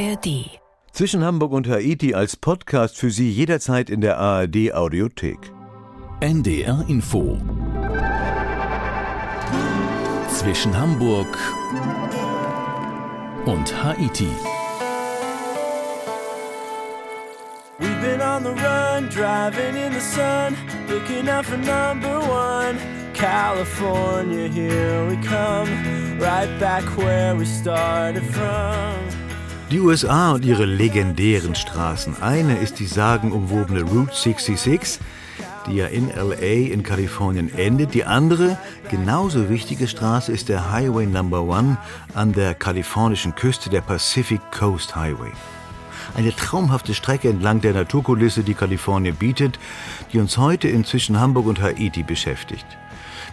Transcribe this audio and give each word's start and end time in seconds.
ARD. 0.00 0.60
Zwischen 0.92 1.24
Hamburg 1.24 1.52
und 1.52 1.68
Haiti 1.68 2.14
als 2.14 2.36
Podcast 2.36 2.96
für 2.96 3.10
Sie 3.10 3.30
jederzeit 3.30 3.90
in 3.90 4.00
der 4.00 4.18
ARD 4.18 4.72
Audiothek. 4.72 5.38
NDR 6.20 6.84
Info. 6.88 7.36
Zwischen 10.30 10.78
Hamburg 10.78 11.26
und 13.44 13.84
Haiti. 13.84 14.28
We've 17.80 18.00
been 18.00 18.20
on 18.20 18.44
the 18.44 18.50
run, 18.50 19.08
driving 19.08 19.76
in 19.76 19.92
the 19.92 20.00
sun, 20.00 20.56
looking 20.88 21.28
out 21.28 21.44
for 21.44 21.56
number 21.56 22.20
one. 22.20 22.78
California, 23.14 24.48
here 24.48 25.08
we 25.08 25.16
come, 25.16 25.68
right 26.20 26.48
back 26.60 26.84
where 26.96 27.34
we 27.34 27.44
started 27.44 28.22
from. 28.22 29.07
Die 29.70 29.80
USA 29.80 30.32
und 30.32 30.46
ihre 30.46 30.64
legendären 30.64 31.54
Straßen. 31.54 32.22
Eine 32.22 32.56
ist 32.56 32.78
die 32.78 32.86
sagenumwobene 32.86 33.82
Route 33.82 34.14
66, 34.14 34.98
die 35.66 35.76
ja 35.76 35.86
in 35.88 36.08
LA 36.08 36.72
in 36.72 36.82
Kalifornien 36.82 37.54
endet. 37.54 37.92
Die 37.92 38.04
andere, 38.04 38.56
genauso 38.90 39.50
wichtige 39.50 39.86
Straße 39.86 40.32
ist 40.32 40.48
der 40.48 40.72
Highway 40.72 41.04
Number 41.04 41.42
One 41.42 41.76
an 42.14 42.32
der 42.32 42.54
kalifornischen 42.54 43.34
Küste, 43.34 43.68
der 43.68 43.82
Pacific 43.82 44.40
Coast 44.58 44.96
Highway. 44.96 45.32
Eine 46.16 46.34
traumhafte 46.34 46.94
Strecke 46.94 47.28
entlang 47.28 47.60
der 47.60 47.74
Naturkulisse, 47.74 48.44
die 48.44 48.54
Kalifornien 48.54 49.16
bietet, 49.16 49.58
die 50.14 50.18
uns 50.18 50.38
heute 50.38 50.68
inzwischen 50.68 51.20
Hamburg 51.20 51.44
und 51.44 51.60
Haiti 51.60 52.02
beschäftigt. 52.02 52.64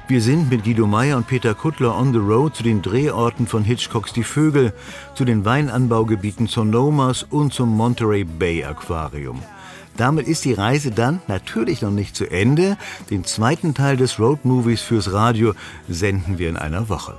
Wir 0.08 0.22
sind 0.22 0.52
mit 0.52 0.64
Guido 0.64 0.86
Meyer 0.86 1.18
und 1.18 1.26
Peter 1.26 1.56
Kuttler 1.56 1.98
on 1.98 2.14
the 2.14 2.20
road 2.20 2.56
zu 2.56 2.62
den 2.62 2.84
Drehorten 2.84 3.48
von 3.48 3.64
Hitchcocks 3.64 4.14
Die 4.14 4.24
Vögel, 4.24 4.72
zu 5.16 5.26
den 5.26 5.46
Weinanbaugebieten 5.46 6.46
Sonomas 6.46 7.24
und 7.24 7.56
zum 7.56 7.76
Monterey 7.76 8.24
Bay 8.24 8.64
Aquarium. 8.64 9.42
Damit 9.98 10.28
ist 10.28 10.46
die 10.46 10.54
Reise 10.54 10.92
dann 10.92 11.22
natürlich 11.28 11.82
noch 11.82 11.90
nicht 11.90 12.16
zu 12.16 12.30
Ende. 12.30 12.78
Den 13.10 13.24
zweiten 13.24 13.74
Teil 13.74 13.98
des 13.98 14.20
Road 14.20 14.46
Movies 14.46 14.82
fürs 14.82 15.12
Radio 15.12 15.54
senden 15.90 16.38
wir 16.38 16.50
in 16.50 16.58
einer 16.58 16.88
Woche. 16.88 17.18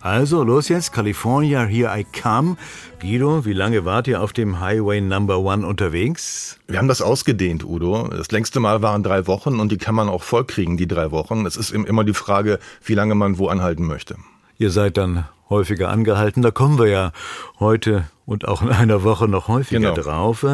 Also 0.00 0.44
los 0.44 0.68
jetzt, 0.68 0.92
California, 0.92 1.64
here 1.64 1.90
I 1.98 2.04
come. 2.04 2.56
Guido, 3.00 3.44
wie 3.44 3.52
lange 3.52 3.84
wart 3.84 4.06
ihr 4.06 4.22
auf 4.22 4.32
dem 4.32 4.60
Highway 4.60 5.00
Number 5.00 5.38
One 5.38 5.66
unterwegs? 5.66 6.58
Wir 6.68 6.78
haben 6.78 6.88
das 6.88 7.02
ausgedehnt, 7.02 7.64
Udo. 7.64 8.08
Das 8.08 8.30
längste 8.30 8.60
Mal 8.60 8.82
waren 8.82 9.02
drei 9.02 9.26
Wochen 9.26 9.58
und 9.58 9.72
die 9.72 9.78
kann 9.78 9.94
man 9.94 10.08
auch 10.08 10.22
vollkriegen, 10.22 10.76
die 10.76 10.86
drei 10.86 11.10
Wochen. 11.10 11.44
Es 11.46 11.56
ist 11.56 11.72
immer 11.72 12.04
die 12.04 12.14
Frage, 12.14 12.58
wie 12.84 12.94
lange 12.94 13.14
man 13.14 13.38
wo 13.38 13.48
anhalten 13.48 13.86
möchte. 13.86 14.16
Ihr 14.58 14.70
seid 14.70 14.96
dann 14.96 15.24
häufiger 15.48 15.88
angehalten. 15.90 16.42
Da 16.42 16.50
kommen 16.50 16.78
wir 16.78 16.86
ja 16.88 17.12
heute 17.60 18.04
und 18.26 18.48
auch 18.48 18.62
in 18.62 18.70
einer 18.70 19.02
Woche 19.04 19.28
noch 19.28 19.48
häufiger 19.48 19.92
Genau. 19.92 19.94
drauf. 19.94 20.44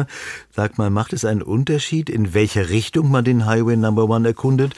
Sagt 0.51 0.77
mal, 0.77 0.89
macht 0.89 1.13
es 1.13 1.25
einen 1.25 1.41
Unterschied, 1.41 2.09
in 2.09 2.33
welche 2.33 2.69
Richtung 2.69 3.09
man 3.11 3.25
den 3.25 3.45
Highway 3.45 3.75
Number 3.75 4.07
One 4.09 4.27
erkundet? 4.27 4.73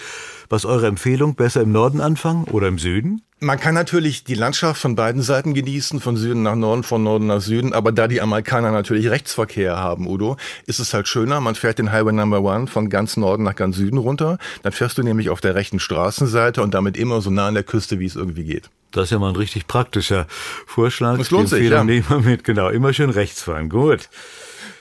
Was 0.49 0.63
eure 0.65 0.87
Empfehlung? 0.87 1.35
Besser 1.35 1.61
im 1.61 1.71
Norden 1.71 2.01
anfangen 2.01 2.45
oder 2.45 2.67
im 2.67 2.77
Süden? 2.79 3.21
Man 3.41 3.59
kann 3.59 3.73
natürlich 3.75 4.23
die 4.23 4.33
Landschaft 4.35 4.79
von 4.79 4.95
beiden 4.95 5.21
Seiten 5.21 5.53
genießen, 5.53 5.99
von 5.99 6.15
Süden 6.15 6.43
nach 6.43 6.55
Norden, 6.55 6.83
von 6.83 7.03
Norden 7.03 7.27
nach 7.27 7.41
Süden, 7.41 7.73
aber 7.73 7.91
da 7.91 8.07
die 8.07 8.21
Amerikaner 8.21 8.71
natürlich 8.71 9.09
Rechtsverkehr 9.09 9.75
haben, 9.75 10.07
Udo, 10.07 10.37
ist 10.67 10.79
es 10.79 10.93
halt 10.93 11.09
schöner, 11.09 11.41
man 11.41 11.55
fährt 11.55 11.77
den 11.77 11.91
Highway 11.91 12.13
Number 12.13 12.41
One 12.41 12.67
von 12.67 12.89
ganz 12.89 13.17
Norden 13.17 13.43
nach 13.43 13.55
ganz 13.55 13.75
Süden 13.75 13.97
runter, 13.97 14.37
dann 14.63 14.71
fährst 14.71 14.97
du 14.97 15.03
nämlich 15.03 15.29
auf 15.29 15.41
der 15.41 15.53
rechten 15.53 15.79
Straßenseite 15.79 16.61
und 16.63 16.73
damit 16.73 16.95
immer 16.95 17.19
so 17.21 17.29
nah 17.29 17.47
an 17.47 17.55
der 17.55 17.63
Küste, 17.63 17.99
wie 17.99 18.05
es 18.05 18.15
irgendwie 18.15 18.45
geht. 18.45 18.69
Das 18.95 19.05
ist 19.05 19.11
ja 19.11 19.19
mal 19.19 19.29
ein 19.29 19.35
richtig 19.35 19.67
praktischer 19.67 20.25
Vorschlag. 20.65 21.19
Es 21.19 21.29
lohnt 21.29 21.49
sich, 21.49 21.69
ja. 21.69 21.83
nehmen 21.83 22.23
mit, 22.23 22.43
genau. 22.43 22.69
Immer 22.69 22.93
schön 22.93 23.09
rechts 23.09 23.41
fahren. 23.43 23.69
Gut. 23.69 24.09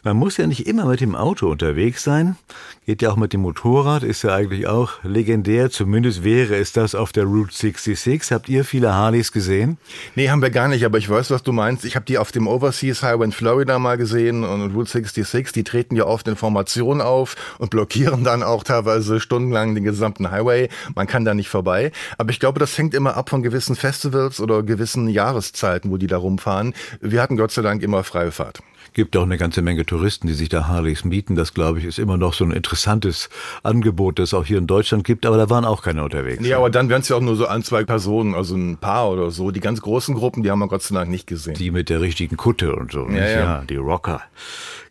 Man 0.05 0.19
muss 0.19 0.37
ja 0.37 0.47
nicht 0.47 0.67
immer 0.67 0.85
mit 0.85 1.01
dem 1.01 1.15
Auto 1.17 1.51
unterwegs 1.51 2.03
sein. 2.03 2.37
Geht 2.85 3.01
ja 3.01 3.11
auch 3.11 3.17
mit 3.17 3.33
dem 3.33 3.41
Motorrad, 3.41 4.03
ist 4.03 4.23
ja 4.23 4.35
eigentlich 4.35 4.67
auch 4.67 5.03
legendär. 5.03 5.71
Zumindest 5.71 6.23
wäre 6.23 6.57
es 6.57 6.73
das 6.75 6.95
auf 6.95 7.11
der 7.11 7.25
Route 7.25 7.55
66. 7.55 8.31
Habt 8.31 8.51
ihr 8.51 8.67
viele 8.67 8.93
Harleys 8.93 9.33
gesehen? 9.33 9.79
Nee, 10.15 10.29
haben 10.29 10.43
wir 10.43 10.51
gar 10.51 10.69
nicht, 10.69 10.85
aber 10.85 10.99
ich 10.99 11.09
weiß, 11.09 11.31
was 11.31 11.43
du 11.43 11.53
meinst. 11.53 11.87
Ich 11.87 11.97
habe 11.97 12.05
die 12.05 12.19
auf 12.19 12.33
dem 12.33 12.47
Overseas 12.47 13.03
Highway 13.03 13.25
in 13.25 13.33
Florida 13.33 13.79
mal 13.79 13.97
gesehen 13.97 14.45
und 14.45 14.75
Route 14.75 14.91
66, 14.91 15.53
die 15.53 15.65
treten 15.65 15.97
ja 15.97 16.05
oft 16.05 16.29
in 16.29 16.37
Formation 16.37 17.01
auf 17.01 17.57
und 17.57 17.71
blockieren 17.71 18.25
dann 18.25 18.43
auch 18.43 18.63
teilweise 18.63 19.21
stundenlang 19.21 19.75
den 19.75 19.85
gesamten 19.85 20.31
Highway. 20.31 20.69
Man 20.95 21.07
kann 21.07 21.25
da 21.25 21.33
nicht 21.33 21.49
vorbei. 21.49 21.93
Aber 22.19 22.29
ich 22.29 22.41
glaube, 22.41 22.61
das 22.61 22.77
hängt 22.77 22.93
immer 22.93 23.17
ab 23.17 23.31
von 23.31 23.43
gewissen 23.43 23.75
Festivals 23.75 24.39
oder 24.39 24.63
gewissen 24.63 25.09
Jahreszeiten, 25.09 25.91
wo 25.91 25.97
die 25.97 26.09
da 26.09 26.19
rumfahren. 26.19 26.75
Wir 27.01 27.23
hatten 27.23 27.39
Gott 27.39 27.53
sei 27.53 27.63
Dank 27.63 27.83
immer 27.83 28.05
freie 28.05 28.33
Fahrt. 28.33 28.61
Gibt 28.95 29.17
auch 29.17 29.25
eine 29.25 29.37
ganze 29.37 29.61
Menge 29.61 29.85
Touristen, 29.85 30.29
die 30.29 30.35
sich 30.35 30.49
da 30.49 30.69
Harleys 30.69 31.05
mieten. 31.05 31.35
Das, 31.35 31.53
glaube 31.53 31.81
ich, 31.81 31.85
ist 31.85 31.99
immer 31.99 32.17
noch 32.17 32.33
so 32.33 32.45
ein 32.45 32.53
interessantes 32.53 33.29
Angebot, 33.65 34.21
das 34.21 34.33
auch 34.33 34.45
hier 34.45 34.59
in 34.59 34.69
Deutschland 34.69 35.05
gibt. 35.05 35.27
Aber 35.27 35.37
da 35.37 35.51
waren 35.51 35.65
auch 35.65 35.83
keine 35.83 36.05
unterwegs. 36.05 36.41
Nee, 36.41 36.55
aber 36.55 36.71
dann 36.71 36.89
wären 36.89 37.03
es 37.03 37.09
ja 37.09 37.17
auch 37.17 37.21
nur 37.21 37.35
so 37.35 37.47
ein, 37.47 37.65
zwei 37.65 37.85
Personen, 37.85 38.35
also 38.35 38.55
ein 38.55 38.77
Paar 38.79 39.11
oder 39.11 39.33
so. 39.33 39.51
Die 39.51 39.61
ganz 39.61 39.81
großen 39.83 40.15
Gruppen, 40.15 40.45
die 40.45 40.51
haben 40.51 40.61
wir 40.61 40.69
Gott 40.69 40.83
sei 40.83 40.95
Dank 40.95 41.11
nicht 41.11 41.27
gesehen. 41.27 41.55
Die 41.55 41.73
mit 41.73 41.89
der 41.91 42.01
richtigen 42.01 42.37
Kutte 42.37 42.75
und 42.77 42.93
so. 42.93 43.05
nicht? 43.05 43.21
ja. 43.21 43.65
die 43.69 43.77
Rocker. 43.77 44.23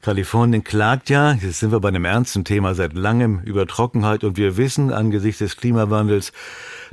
Kalifornien 0.03 0.65
klagt 0.65 1.09
ja, 1.09 1.31
jetzt 1.31 1.61
sind 1.61 1.71
wir 1.71 1.79
bei 1.79 1.87
einem 1.87 2.03
ernsten 2.03 2.43
Thema 2.43 2.75
seit 2.75 2.93
langem 2.93 3.39
über 3.45 3.65
Trockenheit 3.65 4.25
und 4.25 4.35
wir 4.35 4.57
wissen 4.57 4.91
angesichts 4.91 5.39
des 5.39 5.55
Klimawandels, 5.55 6.33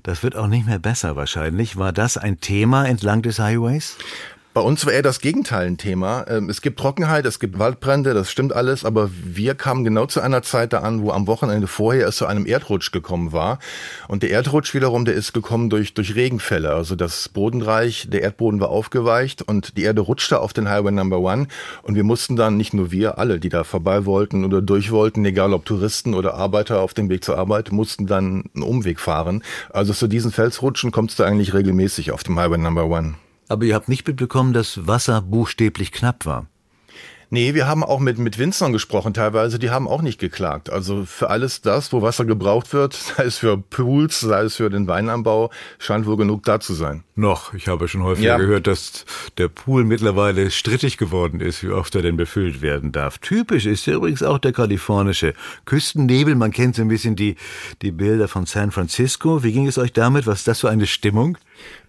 das 0.04 0.22
wird 0.22 0.36
auch 0.36 0.46
nicht 0.46 0.66
mehr 0.66 0.78
besser 0.78 1.16
wahrscheinlich. 1.16 1.76
War 1.76 1.92
das 1.92 2.16
ein 2.16 2.40
Thema 2.40 2.86
entlang 2.86 3.22
des 3.22 3.40
Highways? 3.40 3.98
Bei 4.52 4.62
uns 4.62 4.84
war 4.84 4.92
eher 4.92 5.02
das 5.02 5.20
Gegenteil 5.20 5.68
ein 5.68 5.78
Thema. 5.78 6.24
Ähm, 6.28 6.50
Es 6.50 6.60
gibt 6.60 6.80
Trockenheit, 6.80 7.24
es 7.24 7.38
gibt 7.38 7.60
Waldbrände, 7.60 8.14
das 8.14 8.32
stimmt 8.32 8.52
alles, 8.52 8.84
aber 8.84 9.08
wir 9.12 9.54
kamen 9.54 9.84
genau 9.84 10.06
zu 10.06 10.20
einer 10.20 10.42
Zeit 10.42 10.72
da 10.72 10.80
an, 10.80 11.02
wo 11.02 11.12
am 11.12 11.28
Wochenende 11.28 11.68
vorher 11.68 12.08
es 12.08 12.16
zu 12.16 12.26
einem 12.26 12.46
Erdrutsch 12.46 12.90
gekommen 12.90 13.30
war. 13.30 13.60
Und 14.08 14.24
der 14.24 14.30
Erdrutsch 14.30 14.74
wiederum, 14.74 15.04
der 15.04 15.14
ist 15.14 15.34
gekommen 15.34 15.70
durch, 15.70 15.94
durch 15.94 16.16
Regenfälle. 16.16 16.74
Also 16.74 16.96
das 16.96 17.28
Bodenreich, 17.28 18.08
der 18.10 18.22
Erdboden 18.22 18.58
war 18.58 18.70
aufgeweicht 18.70 19.42
und 19.42 19.76
die 19.76 19.84
Erde 19.84 20.00
rutschte 20.00 20.40
auf 20.40 20.52
den 20.52 20.68
Highway 20.68 20.90
Number 20.90 21.20
One. 21.20 21.46
Und 21.82 21.94
wir 21.94 22.02
mussten 22.02 22.34
dann, 22.34 22.56
nicht 22.56 22.74
nur 22.74 22.90
wir, 22.90 23.18
alle, 23.18 23.38
die 23.38 23.50
da 23.50 23.62
vorbei 23.62 24.04
wollten 24.04 24.44
oder 24.44 24.60
durch 24.60 24.90
wollten, 24.90 25.24
egal 25.24 25.54
ob 25.54 25.64
Touristen 25.64 26.12
oder 26.12 26.34
Arbeiter 26.34 26.80
auf 26.80 26.92
dem 26.92 27.08
Weg 27.08 27.22
zur 27.22 27.38
Arbeit, 27.38 27.70
mussten 27.70 28.08
dann 28.08 28.46
einen 28.56 28.64
Umweg 28.64 28.98
fahren. 28.98 29.44
Also 29.72 29.92
zu 29.92 30.08
diesen 30.08 30.32
Felsrutschen 30.32 30.90
kommt 30.90 31.10
es 31.10 31.16
da 31.16 31.24
eigentlich 31.24 31.54
regelmäßig 31.54 32.10
auf 32.10 32.24
dem 32.24 32.36
Highway 32.36 32.58
Number 32.58 32.86
One. 32.86 33.14
Aber 33.50 33.64
ihr 33.64 33.74
habt 33.74 33.88
nicht 33.88 34.06
mitbekommen, 34.06 34.52
dass 34.52 34.86
Wasser 34.86 35.20
buchstäblich 35.22 35.90
knapp 35.90 36.24
war. 36.24 36.46
Nee, 37.32 37.54
wir 37.54 37.68
haben 37.68 37.84
auch 37.84 38.00
mit, 38.00 38.18
mit 38.18 38.38
Winzern 38.38 38.72
gesprochen 38.72 39.14
teilweise, 39.14 39.58
die 39.60 39.70
haben 39.70 39.86
auch 39.86 40.02
nicht 40.02 40.18
geklagt. 40.18 40.70
Also 40.70 41.04
für 41.04 41.30
alles 41.30 41.60
das, 41.60 41.92
wo 41.92 42.00
Wasser 42.02 42.24
gebraucht 42.24 42.72
wird, 42.72 42.94
sei 43.16 43.24
es 43.24 43.38
für 43.38 43.56
Pools, 43.58 44.20
sei 44.20 44.42
es 44.42 44.56
für 44.56 44.68
den 44.70 44.86
Weinanbau, 44.88 45.50
scheint 45.78 46.06
wohl 46.06 46.16
genug 46.16 46.44
da 46.44 46.58
zu 46.60 46.74
sein. 46.74 47.02
Noch, 47.16 47.52
ich 47.54 47.66
habe 47.68 47.86
schon 47.88 48.02
häufiger 48.04 48.30
Ja. 48.30 48.36
gehört, 48.36 48.66
dass 48.68 49.04
der 49.38 49.48
Pool 49.48 49.84
mittlerweile 49.84 50.50
strittig 50.52 50.96
geworden 50.96 51.40
ist, 51.40 51.62
wie 51.64 51.70
oft 51.70 51.94
er 51.96 52.02
denn 52.02 52.16
befüllt 52.16 52.62
werden 52.62 52.92
darf. 52.92 53.18
Typisch 53.18 53.66
ist 53.66 53.86
ja 53.86 53.94
übrigens 53.94 54.22
auch 54.24 54.38
der 54.38 54.52
kalifornische 54.52 55.34
Küstennebel. 55.66 56.34
Man 56.36 56.50
kennt 56.52 56.76
so 56.76 56.82
ein 56.82 56.88
bisschen 56.88 57.14
die, 57.16 57.34
die 57.82 57.92
Bilder 57.92 58.26
von 58.28 58.46
San 58.46 58.70
Francisco. 58.72 59.42
Wie 59.44 59.52
ging 59.52 59.66
es 59.68 59.76
euch 59.78 59.92
damit? 59.92 60.26
Was 60.26 60.40
ist 60.40 60.48
das 60.48 60.60
für 60.60 60.70
eine 60.70 60.86
Stimmung? 60.86 61.36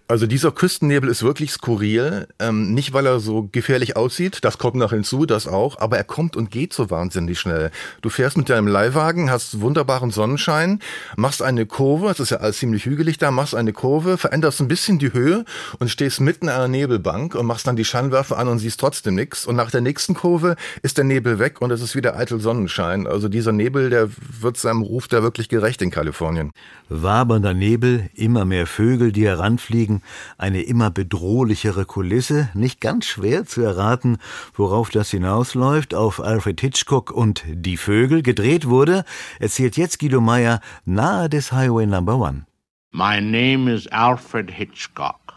Also 0.08 0.26
dieser 0.26 0.52
Küstennebel 0.52 1.08
ist 1.08 1.22
wirklich 1.22 1.52
skurril. 1.52 2.26
Ähm, 2.38 2.74
nicht, 2.74 2.92
weil 2.92 3.06
er 3.06 3.20
so 3.20 3.48
gefährlich 3.50 3.96
aussieht, 3.96 4.38
das 4.42 4.58
kommt 4.58 4.76
noch 4.76 4.90
hinzu, 4.90 5.26
das 5.26 5.48
auch, 5.48 5.78
aber 5.78 5.96
er 5.96 6.04
kommt 6.04 6.36
und 6.36 6.50
geht 6.50 6.72
so 6.72 6.90
wahnsinnig 6.90 7.40
schnell. 7.40 7.70
Du 8.02 8.10
fährst 8.10 8.36
mit 8.36 8.50
deinem 8.50 8.66
Leihwagen, 8.66 9.30
hast 9.30 9.60
wunderbaren 9.60 10.10
Sonnenschein, 10.10 10.80
machst 11.16 11.40
eine 11.40 11.66
Kurve, 11.66 12.10
es 12.10 12.20
ist 12.20 12.30
ja 12.30 12.38
alles 12.38 12.58
ziemlich 12.58 12.84
hügelig 12.84 13.18
da, 13.18 13.30
machst 13.30 13.54
eine 13.54 13.72
Kurve, 13.72 14.18
veränderst 14.18 14.60
ein 14.60 14.68
bisschen 14.68 14.98
die 14.98 15.12
Höhe 15.12 15.44
und 15.78 15.88
stehst 15.88 16.20
mitten 16.20 16.46
in 16.46 16.50
einer 16.50 16.68
Nebelbank 16.68 17.34
und 17.34 17.46
machst 17.46 17.66
dann 17.66 17.76
die 17.76 17.84
Scheinwerfer 17.84 18.36
an 18.38 18.48
und 18.48 18.58
siehst 18.58 18.80
trotzdem 18.80 19.14
nichts. 19.14 19.46
Und 19.46 19.56
nach 19.56 19.70
der 19.70 19.80
nächsten 19.80 20.14
Kurve 20.14 20.56
ist 20.82 20.98
der 20.98 21.04
Nebel 21.04 21.38
weg 21.38 21.62
und 21.62 21.70
es 21.70 21.80
ist 21.80 21.96
wieder 21.96 22.16
eitel 22.16 22.40
Sonnenschein. 22.40 23.06
Also 23.06 23.28
dieser 23.28 23.52
Nebel, 23.52 23.88
der 23.88 24.10
wird 24.40 24.56
seinem 24.56 24.82
Ruf 24.82 25.08
da 25.08 25.22
wirklich 25.22 25.48
gerecht 25.48 25.80
in 25.80 25.90
Kalifornien. 25.90 26.50
Wabernder 26.88 27.54
Nebel, 27.54 28.10
immer 28.14 28.44
mehr 28.44 28.66
Vögel, 28.66 29.12
die 29.12 29.26
heranfliegen, 29.26 30.01
eine 30.38 30.62
immer 30.62 30.90
bedrohlichere 30.90 31.84
Kulisse, 31.84 32.48
nicht 32.54 32.80
ganz 32.80 33.06
schwer 33.06 33.44
zu 33.44 33.62
erraten, 33.62 34.18
worauf 34.54 34.90
das 34.90 35.10
hinausläuft, 35.10 35.94
auf 35.94 36.20
Alfred 36.20 36.60
Hitchcock 36.60 37.10
und 37.10 37.44
Die 37.48 37.76
Vögel 37.76 38.22
gedreht 38.22 38.68
wurde, 38.68 39.04
erzählt 39.38 39.76
jetzt 39.76 39.98
Guido 39.98 40.20
Meyer 40.20 40.60
nahe 40.84 41.28
des 41.28 41.52
Highway 41.52 41.86
Number 41.86 42.16
One. 42.16 42.46
My 42.92 43.20
name 43.20 43.72
is 43.72 43.86
Alfred 43.88 44.50
Hitchcock, 44.50 45.34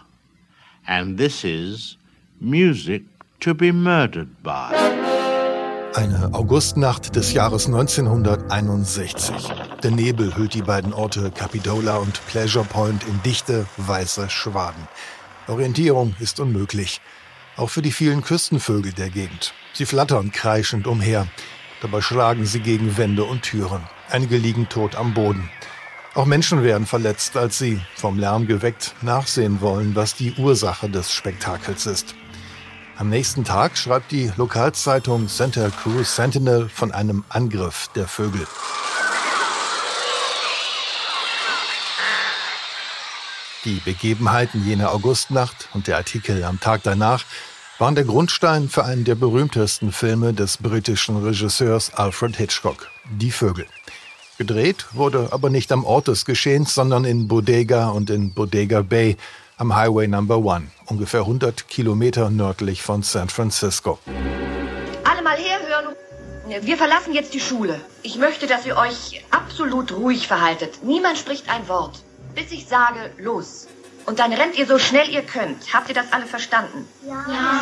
and 0.86 1.18
this 1.18 1.44
is 1.44 1.98
Music 2.42 3.04
to 3.40 3.54
be 3.54 3.72
Murdered 3.72 4.44
by. 4.44 5.05
Eine 5.96 6.34
Augustnacht 6.34 7.16
des 7.16 7.32
Jahres 7.32 7.68
1961. 7.68 9.34
Der 9.82 9.92
Nebel 9.92 10.36
hüllt 10.36 10.54
die 10.54 10.62
beiden 10.62 10.92
Orte 10.92 11.32
Capitola 11.32 11.96
und 11.96 12.20
Pleasure 12.28 12.66
Point 12.66 13.06
in 13.06 13.22
dichte, 13.24 13.66
weiße 13.78 14.30
Schwaden. 14.30 14.90
Orientierung 15.48 16.14
ist 16.20 16.42
unmöglich. 16.42 17.00
Auch 17.56 17.70
für 17.70 17.82
die 17.82 17.94
vielen 17.94 18.24
Küstenvögel 18.24 18.92
der 18.92 19.10
Gegend. 19.10 19.54
Sie 19.72 19.86
flattern 19.86 20.34
kreischend 20.34 20.86
umher. 20.86 21.28
Dabei 21.82 22.02
schlagen 22.02 22.46
sie 22.46 22.60
gegen 22.60 22.98
Wände 22.98 23.24
und 23.24 23.44
Türen. 23.44 23.84
Einige 24.10 24.36
liegen 24.36 24.68
tot 24.68 24.96
am 24.96 25.14
Boden. 25.14 25.50
Auch 26.14 26.26
Menschen 26.26 26.62
werden 26.62 26.88
verletzt, 26.88 27.38
als 27.38 27.58
sie, 27.58 27.80
vom 27.96 28.20
Lärm 28.20 28.48
geweckt, 28.48 28.96
nachsehen 29.02 29.62
wollen, 29.62 29.96
was 29.96 30.14
die 30.14 30.34
Ursache 30.34 30.90
des 30.90 31.14
Spektakels 31.14 31.86
ist. 31.86 32.16
Am 32.98 33.10
nächsten 33.10 33.44
Tag 33.44 33.78
schreibt 33.78 34.14
die 34.14 34.32
Lokalzeitung 34.38 35.28
Santa 35.28 35.70
Cruz 35.70 36.16
Sentinel 36.16 36.70
von 36.70 36.94
einem 36.94 37.26
Angriff 37.28 37.90
der 37.94 38.08
Vögel. 38.08 38.48
Die 43.66 43.82
Begebenheiten 43.84 44.66
jener 44.66 44.92
Augustnacht 44.94 45.68
und 45.74 45.88
der 45.88 45.98
Artikel 45.98 46.42
am 46.46 46.62
Tag 46.62 46.84
danach 46.84 47.26
waren 47.80 47.96
der 47.96 48.06
Grundstein 48.06 48.70
für 48.70 48.86
einen 48.86 49.04
der 49.04 49.16
berühmtesten 49.16 49.92
Filme 49.92 50.34
des 50.34 50.58
britischen 50.58 51.22
Regisseurs 51.22 51.94
Alfred 51.94 52.38
Hitchcock, 52.38 52.90
Die 53.12 53.32
Vögel. 53.32 53.66
Gedreht 54.38 54.86
wurde 54.94 55.30
aber 55.32 55.50
nicht 55.50 55.74
am 55.74 55.84
Ort 55.84 56.08
des 56.08 56.24
Geschehens, 56.24 56.74
sondern 56.74 57.04
in 57.04 57.28
Bodega 57.28 57.90
und 57.90 58.10
in 58.10 58.34
Bodega 58.34 58.82
Bay 58.82 59.18
am 59.58 59.76
Highway 59.76 60.08
Number 60.08 60.38
One, 60.38 60.68
ungefähr 60.86 61.22
100 61.22 61.68
Kilometer 61.68 62.30
nördlich 62.30 62.82
von 62.82 63.04
San 63.04 63.30
Francisco. 63.30 64.00
Alle 65.04 65.22
mal 65.22 65.38
herhören. 65.38 65.96
Wir 66.62 66.78
verlassen 66.78 67.14
jetzt 67.14 67.34
die 67.34 67.40
Schule. 67.40 67.82
Ich 68.04 68.18
möchte, 68.18 68.48
dass 68.48 68.66
ihr 68.66 68.78
euch 68.78 69.24
absolut 69.32 69.92
ruhig 69.94 70.28
verhaltet. 70.28 70.84
Niemand 70.84 71.18
spricht 71.18 71.50
ein 71.50 71.68
Wort, 71.68 72.04
bis 72.36 72.52
ich 72.52 72.68
sage, 72.68 73.12
los. 73.18 73.68
Und 74.06 74.20
dann 74.20 74.32
rennt 74.34 74.58
ihr 74.58 74.68
so 74.68 74.78
schnell 74.78 75.10
ihr 75.10 75.24
könnt. 75.24 75.74
Habt 75.74 75.90
ihr 75.90 75.96
das 75.96 76.12
alle 76.12 76.26
verstanden? 76.26 76.88
Ja. 77.08 77.26
ja. 77.28 77.62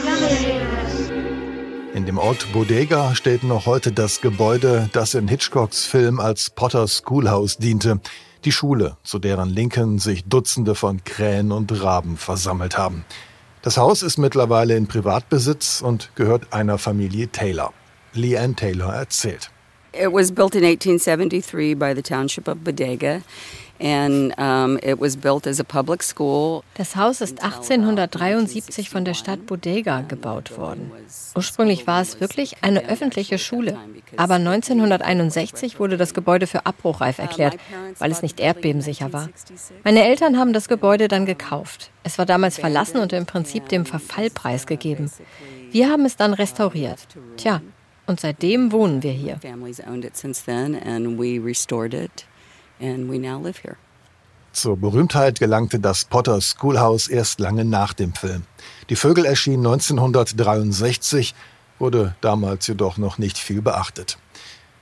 In 1.94 2.06
dem 2.08 2.18
Ort 2.18 2.52
Bodega 2.52 3.14
steht 3.14 3.44
noch 3.44 3.68
heute 3.68 3.92
das 3.92 4.20
Gebäude, 4.20 4.90
das 4.94 5.14
in 5.14 5.28
Hitchcocks 5.28 5.86
Film 5.86 6.20
als 6.20 6.50
Potter 6.50 6.88
Schoolhouse 6.88 7.58
diente. 7.58 8.02
Die 8.46 8.52
Schule, 8.52 8.98
zu 9.04 9.20
deren 9.20 9.50
Linken 9.50 10.00
sich 10.00 10.26
Dutzende 10.26 10.76
von 10.76 11.04
Krähen 11.04 11.52
und 11.52 11.82
Raben 11.82 12.18
versammelt 12.18 12.78
haben. 12.78 13.06
Das 13.62 13.78
Haus 13.78 14.04
ist 14.04 14.18
mittlerweile 14.18 14.76
in 14.76 14.88
Privatbesitz 14.88 15.82
und 15.82 16.12
gehört 16.16 16.52
einer 16.52 16.78
Familie 16.78 17.30
Taylor. 17.30 17.72
Leanne 18.14 18.56
Taylor 18.56 18.94
erzählt. 18.94 19.50
It 19.94 20.12
was 20.12 20.32
built 20.32 20.56
in 20.56 20.66
1873 20.66 21.76
by 21.76 21.94
the 21.96 22.02
township 22.02 22.48
of 22.48 22.58
Bodega 22.58 23.22
das 26.76 26.96
Haus 26.96 27.22
ist 27.22 27.44
1873 27.44 28.90
von 28.90 29.04
der 29.04 29.14
Stadt 29.14 29.46
Bodega 29.46 30.02
gebaut 30.02 30.58
worden. 30.58 30.92
Ursprünglich 31.36 31.88
war 31.88 32.02
es 32.02 32.22
wirklich 32.22 32.58
eine 32.62 32.88
öffentliche 32.88 33.38
Schule, 33.38 33.78
aber 34.16 34.36
1961 34.36 35.80
wurde 35.80 35.98
das 35.98 36.14
Gebäude 36.14 36.48
für 36.48 36.66
abbruchreif 36.66 37.20
erklärt, 37.20 37.58
weil 38.00 38.12
es 38.12 38.22
nicht 38.22 38.40
erdbebensicher 38.40 39.12
war. 39.12 39.30
Meine 39.84 40.04
Eltern 40.04 40.38
haben 40.38 40.54
das 40.54 40.68
Gebäude 40.68 41.08
dann 41.08 41.26
gekauft. 41.26 41.92
Es 42.04 42.18
war 42.18 42.26
damals 42.26 42.58
verlassen 42.58 42.98
und 42.98 43.12
im 43.14 43.26
Prinzip 43.26 43.70
dem 43.70 43.86
Verfall 43.86 44.30
preisgegeben. 44.30 45.12
Wir 45.72 45.90
haben 45.90 46.06
es 46.06 46.16
dann 46.16 46.34
restauriert. 46.34 47.00
Tja, 47.38 47.62
und 48.06 48.20
seitdem 48.20 48.72
wohnen 48.72 49.02
wir 49.02 49.12
hier 49.12 49.40
and 52.84 53.10
we 53.10 53.18
now 53.18 53.42
live 53.42 53.64
here. 53.64 53.78
Zur 54.52 54.78
Berühmtheit 54.78 55.40
gelangte 55.40 55.80
das 55.80 56.06
Potter 56.06 56.40
Schoolhouse 56.40 57.08
erst 57.08 57.40
lange 57.40 57.66
nach 57.66 57.94
dem 57.94 58.14
Film. 58.14 58.44
Die 58.90 58.96
Vögel 58.96 59.26
erschien 59.26 59.66
1963, 59.66 61.34
wurde 61.80 62.16
damals 62.22 62.68
jedoch 62.68 62.98
noch 62.98 63.18
nicht 63.18 63.40
viel 63.40 63.64
beachtet. 63.64 64.18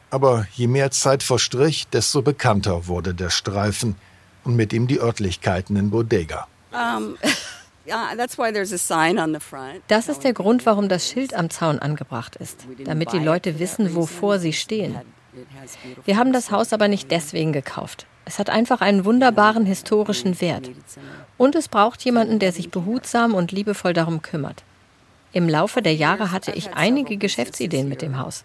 Aber 0.09 0.45
je 0.51 0.67
mehr 0.67 0.91
Zeit 0.91 1.23
verstrich, 1.23 1.87
desto 1.87 2.21
bekannter 2.21 2.87
wurde 2.87 3.13
der 3.13 3.29
Streifen 3.29 3.95
und 4.43 4.57
mit 4.57 4.73
ihm 4.73 4.87
die 4.87 4.99
Örtlichkeiten 4.99 5.77
in 5.77 5.89
Bodega. 5.89 6.47
Um. 6.71 7.17
Das 9.87 10.07
ist 10.07 10.23
der 10.23 10.33
Grund, 10.33 10.65
warum 10.65 10.87
das 10.87 11.09
Schild 11.09 11.33
am 11.33 11.49
Zaun 11.49 11.79
angebracht 11.79 12.35
ist, 12.35 12.67
damit 12.85 13.11
die 13.11 13.19
Leute 13.19 13.59
wissen, 13.59 13.95
wovor 13.95 14.37
sie 14.37 14.53
stehen. 14.53 14.97
Wir 16.05 16.17
haben 16.17 16.33
das 16.33 16.51
Haus 16.51 16.73
aber 16.73 16.87
nicht 16.87 17.11
deswegen 17.11 17.53
gekauft. 17.53 18.05
Es 18.25 18.39
hat 18.39 18.49
einfach 18.49 18.81
einen 18.81 19.05
wunderbaren 19.05 19.65
historischen 19.65 20.39
Wert. 20.41 20.69
Und 21.37 21.55
es 21.55 21.67
braucht 21.67 22.03
jemanden, 22.03 22.39
der 22.39 22.51
sich 22.51 22.69
behutsam 22.69 23.33
und 23.33 23.51
liebevoll 23.51 23.93
darum 23.93 24.21
kümmert. 24.21 24.63
Im 25.33 25.47
Laufe 25.47 25.81
der 25.81 25.95
Jahre 25.95 26.31
hatte 26.31 26.51
ich 26.51 26.73
einige 26.75 27.17
Geschäftsideen 27.17 27.87
mit 27.87 28.01
dem 28.01 28.17
Haus. 28.17 28.43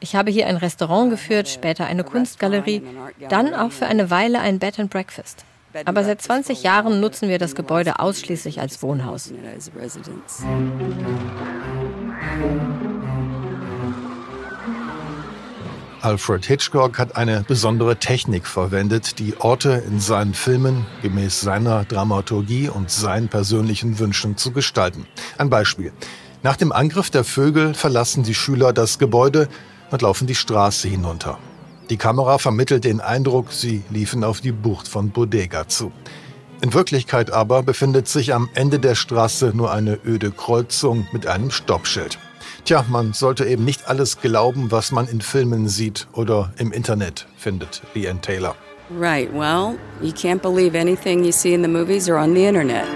Ich 0.00 0.14
habe 0.14 0.30
hier 0.30 0.46
ein 0.46 0.56
Restaurant 0.56 1.10
geführt, 1.10 1.48
später 1.48 1.86
eine 1.86 2.04
Kunstgalerie, 2.04 2.82
dann 3.28 3.52
auch 3.54 3.72
für 3.72 3.86
eine 3.86 4.10
Weile 4.10 4.40
ein 4.40 4.60
Bed 4.60 4.78
and 4.78 4.90
Breakfast. 4.90 5.44
Aber 5.84 6.04
seit 6.04 6.22
20 6.22 6.62
Jahren 6.62 7.00
nutzen 7.00 7.28
wir 7.28 7.38
das 7.38 7.54
Gebäude 7.54 7.98
ausschließlich 7.98 8.60
als 8.60 8.82
Wohnhaus. 8.82 9.32
Alfred 16.08 16.46
Hitchcock 16.46 16.98
hat 16.98 17.16
eine 17.16 17.44
besondere 17.46 17.96
Technik 17.96 18.46
verwendet, 18.46 19.18
die 19.18 19.38
Orte 19.40 19.82
in 19.86 20.00
seinen 20.00 20.32
Filmen 20.32 20.86
gemäß 21.02 21.42
seiner 21.42 21.84
Dramaturgie 21.84 22.70
und 22.70 22.90
seinen 22.90 23.28
persönlichen 23.28 23.98
Wünschen 23.98 24.38
zu 24.38 24.50
gestalten. 24.50 25.06
Ein 25.36 25.50
Beispiel. 25.50 25.92
Nach 26.42 26.56
dem 26.56 26.72
Angriff 26.72 27.10
der 27.10 27.24
Vögel 27.24 27.74
verlassen 27.74 28.22
die 28.22 28.34
Schüler 28.34 28.72
das 28.72 28.98
Gebäude 28.98 29.48
und 29.90 30.00
laufen 30.00 30.26
die 30.26 30.34
Straße 30.34 30.88
hinunter. 30.88 31.36
Die 31.90 31.98
Kamera 31.98 32.38
vermittelt 32.38 32.84
den 32.84 33.02
Eindruck, 33.02 33.52
sie 33.52 33.82
liefen 33.90 34.24
auf 34.24 34.40
die 34.40 34.52
Bucht 34.52 34.88
von 34.88 35.10
Bodega 35.10 35.68
zu. 35.68 35.92
In 36.62 36.72
Wirklichkeit 36.72 37.30
aber 37.30 37.62
befindet 37.62 38.08
sich 38.08 38.32
am 38.32 38.48
Ende 38.54 38.78
der 38.78 38.94
Straße 38.94 39.52
nur 39.54 39.72
eine 39.72 39.98
öde 40.06 40.30
Kreuzung 40.30 41.06
mit 41.12 41.26
einem 41.26 41.50
Stoppschild. 41.50 42.18
Tja, 42.64 42.84
man 42.88 43.12
sollte 43.12 43.46
eben 43.46 43.64
nicht 43.64 43.88
alles 43.88 44.20
glauben, 44.20 44.70
was 44.70 44.92
man 44.92 45.08
in 45.08 45.20
Filmen 45.20 45.68
sieht 45.68 46.06
oder 46.12 46.52
im 46.58 46.72
Internet 46.72 47.26
findet, 47.36 47.82
wie 47.94 48.08
Ann 48.08 48.20
Taylor. 48.20 48.54
Right, 48.90 49.32
well, 49.32 49.78
you 50.00 50.12
can't 50.12 50.40
believe 50.40 50.78
anything 50.78 51.24
you 51.24 51.32
see 51.32 51.54
in 51.54 51.62
the 51.62 51.68
movies 51.68 52.08
or 52.08 52.16
on 52.16 52.34
the 52.34 52.46
internet. 52.46 52.86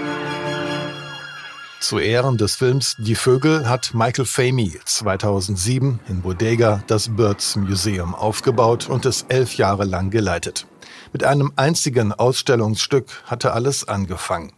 Zu 1.82 1.98
Ehren 1.98 2.38
des 2.38 2.54
Films 2.54 2.94
Die 2.98 3.16
Vögel 3.16 3.68
hat 3.68 3.92
Michael 3.92 4.24
Famey 4.24 4.78
2007 4.84 5.98
in 6.08 6.22
Bodega 6.22 6.82
das 6.86 7.08
Birds 7.08 7.56
Museum 7.56 8.14
aufgebaut 8.14 8.88
und 8.88 9.04
es 9.04 9.26
elf 9.28 9.56
Jahre 9.56 9.84
lang 9.84 10.10
geleitet. 10.10 10.66
Mit 11.12 11.24
einem 11.24 11.52
einzigen 11.56 12.12
Ausstellungsstück 12.12 13.06
hatte 13.26 13.52
alles 13.52 13.88
angefangen. 13.88 14.52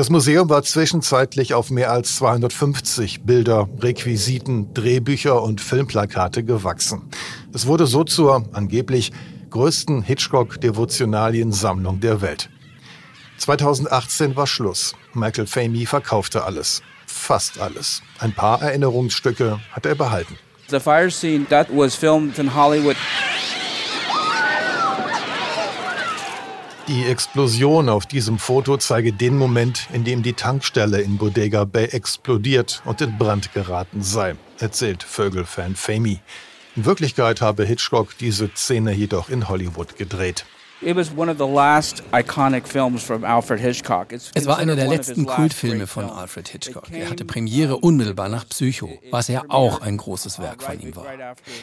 Das 0.00 0.08
Museum 0.08 0.48
war 0.48 0.62
zwischenzeitlich 0.62 1.52
auf 1.52 1.68
mehr 1.68 1.92
als 1.92 2.16
250 2.16 3.24
Bilder, 3.24 3.68
Requisiten, 3.80 4.72
Drehbücher 4.72 5.42
und 5.42 5.60
Filmplakate 5.60 6.42
gewachsen. 6.42 7.02
Es 7.52 7.66
wurde 7.66 7.86
so 7.86 8.04
zur 8.04 8.46
angeblich 8.52 9.12
größten 9.50 10.00
Hitchcock-Devotionaliensammlung 10.00 12.00
der 12.00 12.22
Welt. 12.22 12.48
2018 13.36 14.36
war 14.36 14.46
Schluss. 14.46 14.94
Michael 15.12 15.46
Famey 15.46 15.84
verkaufte 15.84 16.44
alles. 16.44 16.80
Fast 17.06 17.60
alles. 17.60 18.00
Ein 18.20 18.32
paar 18.32 18.62
Erinnerungsstücke 18.62 19.60
hat 19.70 19.84
er 19.84 19.96
behalten. 19.96 20.38
The 20.68 20.80
fire 20.80 21.10
scene 21.10 21.46
that 21.50 21.68
was 21.70 21.94
filmed 21.94 22.38
in 22.38 22.54
Hollywood 22.54 22.96
Die 26.90 27.04
Explosion 27.04 27.88
auf 27.88 28.04
diesem 28.04 28.36
Foto 28.36 28.76
zeige 28.76 29.12
den 29.12 29.38
Moment, 29.38 29.86
in 29.92 30.02
dem 30.02 30.24
die 30.24 30.32
Tankstelle 30.32 31.00
in 31.00 31.18
Bodega 31.18 31.62
Bay 31.62 31.84
explodiert 31.84 32.82
und 32.84 33.00
in 33.00 33.16
Brand 33.16 33.54
geraten 33.54 34.02
sei, 34.02 34.34
erzählt 34.58 35.04
Vögelfan 35.04 35.76
Famey. 35.76 36.18
In 36.74 36.84
Wirklichkeit 36.86 37.42
habe 37.42 37.64
Hitchcock 37.64 38.18
diese 38.18 38.50
Szene 38.56 38.92
jedoch 38.92 39.28
in 39.28 39.48
Hollywood 39.48 39.94
gedreht. 39.98 40.46
Es 44.34 44.46
war 44.46 44.56
einer 44.56 44.76
der 44.76 44.88
letzten 44.88 45.26
Kultfilme 45.26 45.86
von 45.86 46.08
Alfred 46.08 46.48
Hitchcock. 46.48 46.84
Er 46.90 47.10
hatte 47.10 47.26
Premiere 47.26 47.76
unmittelbar 47.76 48.30
nach 48.30 48.48
Psycho, 48.48 48.88
was 49.10 49.28
ja 49.28 49.42
auch 49.48 49.82
ein 49.82 49.98
großes 49.98 50.38
Werk 50.38 50.62
von 50.62 50.80
ihm 50.80 50.96
war. 50.96 51.04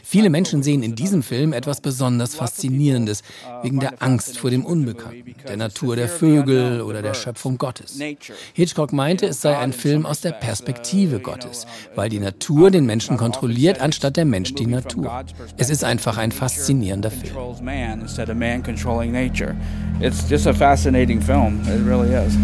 Viele 0.03 0.29
Menschen 0.29 0.61
sehen 0.61 0.83
in 0.83 0.93
diesem 0.93 1.23
Film 1.23 1.51
etwas 1.51 1.81
besonders 1.81 2.35
Faszinierendes 2.35 3.21
uh, 3.21 3.63
wegen 3.63 3.79
der 3.79 4.03
Angst 4.03 4.37
vor 4.37 4.51
dem 4.51 4.63
Unbekannten, 4.63 5.33
der 5.47 5.57
Natur 5.57 5.95
der 5.95 6.09
Vögel 6.09 6.81
oder 6.81 7.01
der 7.01 7.15
Schöpfung 7.15 7.57
Gottes. 7.57 7.99
Hitchcock 8.53 8.93
meinte, 8.93 9.25
es 9.25 9.41
sei 9.41 9.57
ein 9.57 9.73
Film 9.73 10.05
aus 10.05 10.21
der 10.21 10.33
Perspektive 10.33 11.19
Gottes, 11.19 11.65
weil 11.95 12.09
die 12.09 12.19
Natur 12.19 12.69
den 12.69 12.85
Menschen 12.85 13.17
kontrolliert, 13.17 13.81
anstatt 13.81 14.15
der 14.15 14.25
Mensch 14.25 14.53
die 14.53 14.67
Natur. 14.67 15.25
Es 15.57 15.71
ist 15.71 15.83
einfach 15.83 16.17
ein 16.17 16.31
faszinierender 16.31 17.09
Film 17.09 17.35
controlling 19.07 19.11
nature. 19.11 19.55
It's 19.99 20.27
just 20.29 20.47
a 20.47 20.53
fascinating 20.53 21.21
film. 21.21 21.61
It 21.67 21.83
really 21.85 22.13
is. 22.13 22.37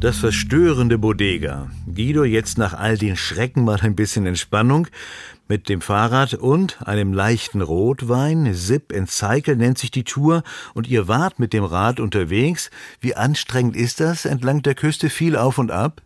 Das 0.00 0.18
verstörende 0.18 0.98
Bodega. 0.98 1.70
Guido 1.86 2.24
jetzt 2.24 2.58
nach 2.58 2.74
all 2.74 2.98
den 2.98 3.16
Schrecken 3.16 3.64
mal 3.64 3.78
ein 3.80 3.94
bisschen 3.94 4.26
Entspannung 4.26 4.88
mit 5.46 5.68
dem 5.68 5.80
Fahrrad 5.80 6.34
und 6.34 6.82
einem 6.84 7.12
leichten 7.12 7.60
Rotwein. 7.60 8.52
Zip 8.52 8.92
and 8.92 9.08
Cycle 9.08 9.54
nennt 9.54 9.78
sich 9.78 9.92
die 9.92 10.02
Tour 10.02 10.42
und 10.74 10.88
ihr 10.88 11.06
wart 11.06 11.38
mit 11.38 11.52
dem 11.52 11.62
Rad 11.62 12.00
unterwegs. 12.00 12.70
Wie 13.00 13.14
anstrengend 13.14 13.76
ist 13.76 14.00
das 14.00 14.24
entlang 14.24 14.62
der 14.62 14.74
Küste 14.74 15.08
viel 15.08 15.36
auf 15.36 15.58
und 15.58 15.70
ab? 15.70 16.02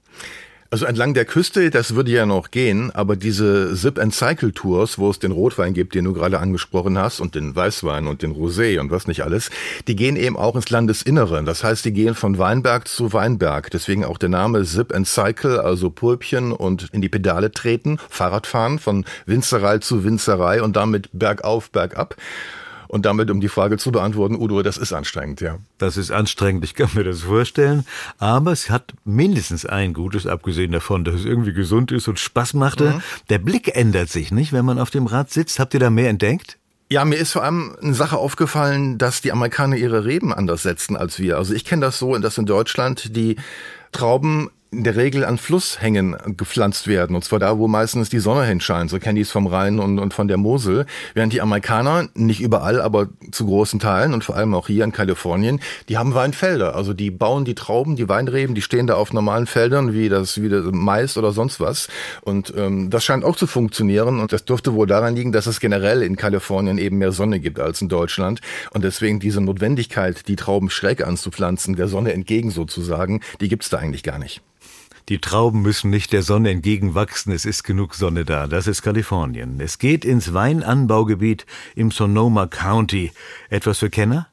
Also 0.70 0.84
entlang 0.84 1.14
der 1.14 1.24
Küste, 1.24 1.70
das 1.70 1.94
würde 1.94 2.10
ja 2.10 2.26
noch 2.26 2.50
gehen, 2.50 2.90
aber 2.92 3.14
diese 3.14 3.74
Zip 3.74 3.98
and 3.98 4.14
Cycle 4.14 4.52
Tours, 4.52 4.98
wo 4.98 5.10
es 5.10 5.18
den 5.18 5.30
Rotwein 5.30 5.74
gibt, 5.74 5.94
den 5.94 6.04
du 6.04 6.12
gerade 6.12 6.40
angesprochen 6.40 6.98
hast, 6.98 7.20
und 7.20 7.34
den 7.34 7.54
Weißwein 7.54 8.06
und 8.06 8.22
den 8.22 8.34
Rosé 8.34 8.80
und 8.80 8.90
was 8.90 9.06
nicht 9.06 9.22
alles, 9.22 9.50
die 9.86 9.94
gehen 9.94 10.16
eben 10.16 10.36
auch 10.36 10.56
ins 10.56 10.70
Landesinnere. 10.70 11.44
Das 11.44 11.62
heißt, 11.62 11.84
die 11.84 11.92
gehen 11.92 12.14
von 12.14 12.38
Weinberg 12.38 12.88
zu 12.88 13.12
Weinberg. 13.12 13.70
Deswegen 13.70 14.04
auch 14.04 14.18
der 14.18 14.28
Name 14.28 14.64
Zip 14.64 14.94
and 14.94 15.06
Cycle, 15.06 15.60
also 15.60 15.90
Pulpchen 15.90 16.52
und 16.52 16.88
in 16.92 17.00
die 17.00 17.08
Pedale 17.08 17.52
treten, 17.52 17.98
Fahrradfahren 18.08 18.78
von 18.78 19.04
Winzerei 19.26 19.78
zu 19.78 20.04
Winzerei 20.04 20.62
und 20.62 20.76
damit 20.76 21.08
bergauf, 21.12 21.70
bergab. 21.70 22.16
Und 22.88 23.06
damit, 23.06 23.30
um 23.30 23.40
die 23.40 23.48
Frage 23.48 23.78
zu 23.78 23.92
beantworten, 23.92 24.36
Udo, 24.36 24.62
das 24.62 24.78
ist 24.78 24.92
anstrengend, 24.92 25.40
ja. 25.40 25.58
Das 25.78 25.96
ist 25.96 26.10
anstrengend, 26.10 26.64
ich 26.64 26.74
kann 26.74 26.90
mir 26.94 27.04
das 27.04 27.22
vorstellen. 27.22 27.84
Aber 28.18 28.52
es 28.52 28.70
hat 28.70 28.94
mindestens 29.04 29.66
ein 29.66 29.92
Gutes, 29.92 30.26
abgesehen 30.26 30.72
davon, 30.72 31.04
dass 31.04 31.16
es 31.16 31.24
irgendwie 31.24 31.52
gesund 31.52 31.92
ist 31.92 32.08
und 32.08 32.18
Spaß 32.18 32.54
machte. 32.54 32.90
Mhm. 32.90 33.02
Der 33.30 33.38
Blick 33.38 33.76
ändert 33.76 34.08
sich, 34.08 34.30
nicht, 34.30 34.52
wenn 34.52 34.64
man 34.64 34.78
auf 34.78 34.90
dem 34.90 35.06
Rad 35.06 35.30
sitzt. 35.30 35.58
Habt 35.58 35.74
ihr 35.74 35.80
da 35.80 35.90
mehr 35.90 36.10
entdeckt? 36.10 36.58
Ja, 36.88 37.04
mir 37.04 37.16
ist 37.16 37.32
vor 37.32 37.42
allem 37.42 37.76
eine 37.82 37.94
Sache 37.94 38.16
aufgefallen, 38.16 38.96
dass 38.96 39.20
die 39.20 39.32
Amerikaner 39.32 39.76
ihre 39.76 40.04
Reben 40.04 40.32
anders 40.32 40.62
setzen 40.62 40.96
als 40.96 41.18
wir. 41.18 41.36
Also 41.36 41.52
ich 41.52 41.64
kenne 41.64 41.84
das 41.84 41.98
so, 41.98 42.16
dass 42.18 42.38
in 42.38 42.46
Deutschland 42.46 43.16
die 43.16 43.36
Trauben 43.90 44.50
in 44.70 44.84
der 44.84 44.96
Regel 44.96 45.24
an 45.24 45.38
Flusshängen 45.38 46.16
gepflanzt 46.36 46.88
werden. 46.88 47.14
Und 47.14 47.24
zwar 47.24 47.38
da, 47.38 47.58
wo 47.58 47.68
meistens 47.68 48.10
die 48.10 48.18
Sonne 48.18 48.44
hinscheint. 48.44 48.90
So 48.90 48.98
kennen 48.98 49.16
die 49.16 49.22
es 49.22 49.30
vom 49.30 49.46
Rhein 49.46 49.78
und, 49.78 49.98
und 49.98 50.12
von 50.12 50.28
der 50.28 50.36
Mosel. 50.36 50.86
Während 51.14 51.32
die 51.32 51.40
Amerikaner, 51.40 52.08
nicht 52.14 52.40
überall, 52.40 52.80
aber 52.80 53.08
zu 53.30 53.46
großen 53.46 53.78
Teilen 53.78 54.12
und 54.12 54.24
vor 54.24 54.36
allem 54.36 54.54
auch 54.54 54.66
hier 54.66 54.84
in 54.84 54.92
Kalifornien, 54.92 55.60
die 55.88 55.98
haben 55.98 56.14
Weinfelder. 56.14 56.74
Also 56.74 56.94
die 56.94 57.10
bauen 57.10 57.44
die 57.44 57.54
Trauben, 57.54 57.96
die 57.96 58.08
Weinreben, 58.08 58.54
die 58.54 58.62
stehen 58.62 58.86
da 58.86 58.94
auf 58.94 59.12
normalen 59.12 59.46
Feldern 59.46 59.92
wie 59.92 60.08
das, 60.08 60.42
wie 60.42 60.48
das 60.48 60.64
Mais 60.72 61.16
oder 61.16 61.32
sonst 61.32 61.60
was. 61.60 61.88
Und 62.22 62.52
ähm, 62.56 62.90
das 62.90 63.04
scheint 63.04 63.24
auch 63.24 63.36
zu 63.36 63.46
funktionieren. 63.46 64.20
Und 64.20 64.32
das 64.32 64.44
dürfte 64.44 64.74
wohl 64.74 64.86
daran 64.86 65.14
liegen, 65.14 65.32
dass 65.32 65.46
es 65.46 65.60
generell 65.60 66.02
in 66.02 66.16
Kalifornien 66.16 66.78
eben 66.78 66.98
mehr 66.98 67.12
Sonne 67.12 67.40
gibt 67.40 67.60
als 67.60 67.80
in 67.80 67.88
Deutschland. 67.88 68.40
Und 68.72 68.84
deswegen 68.84 69.20
diese 69.20 69.40
Notwendigkeit, 69.40 70.26
die 70.28 70.36
Trauben 70.36 70.70
schräg 70.70 71.06
anzupflanzen, 71.06 71.76
der 71.76 71.88
Sonne 71.88 72.12
entgegen 72.12 72.50
sozusagen, 72.50 73.20
die 73.40 73.48
gibt's 73.48 73.70
da 73.70 73.78
eigentlich 73.78 74.02
gar 74.02 74.18
nicht. 74.18 74.42
Die 75.08 75.20
Trauben 75.20 75.62
müssen 75.62 75.88
nicht 75.90 76.12
der 76.12 76.22
Sonne 76.22 76.50
entgegenwachsen, 76.50 77.32
es 77.32 77.44
ist 77.44 77.62
genug 77.62 77.94
Sonne 77.94 78.24
da. 78.24 78.48
Das 78.48 78.66
ist 78.66 78.82
Kalifornien. 78.82 79.60
Es 79.60 79.78
geht 79.78 80.04
ins 80.04 80.34
Weinanbaugebiet 80.34 81.46
im 81.76 81.92
Sonoma 81.92 82.48
County. 82.48 83.12
Etwas 83.48 83.78
für 83.78 83.88
Kenner? 83.88 84.26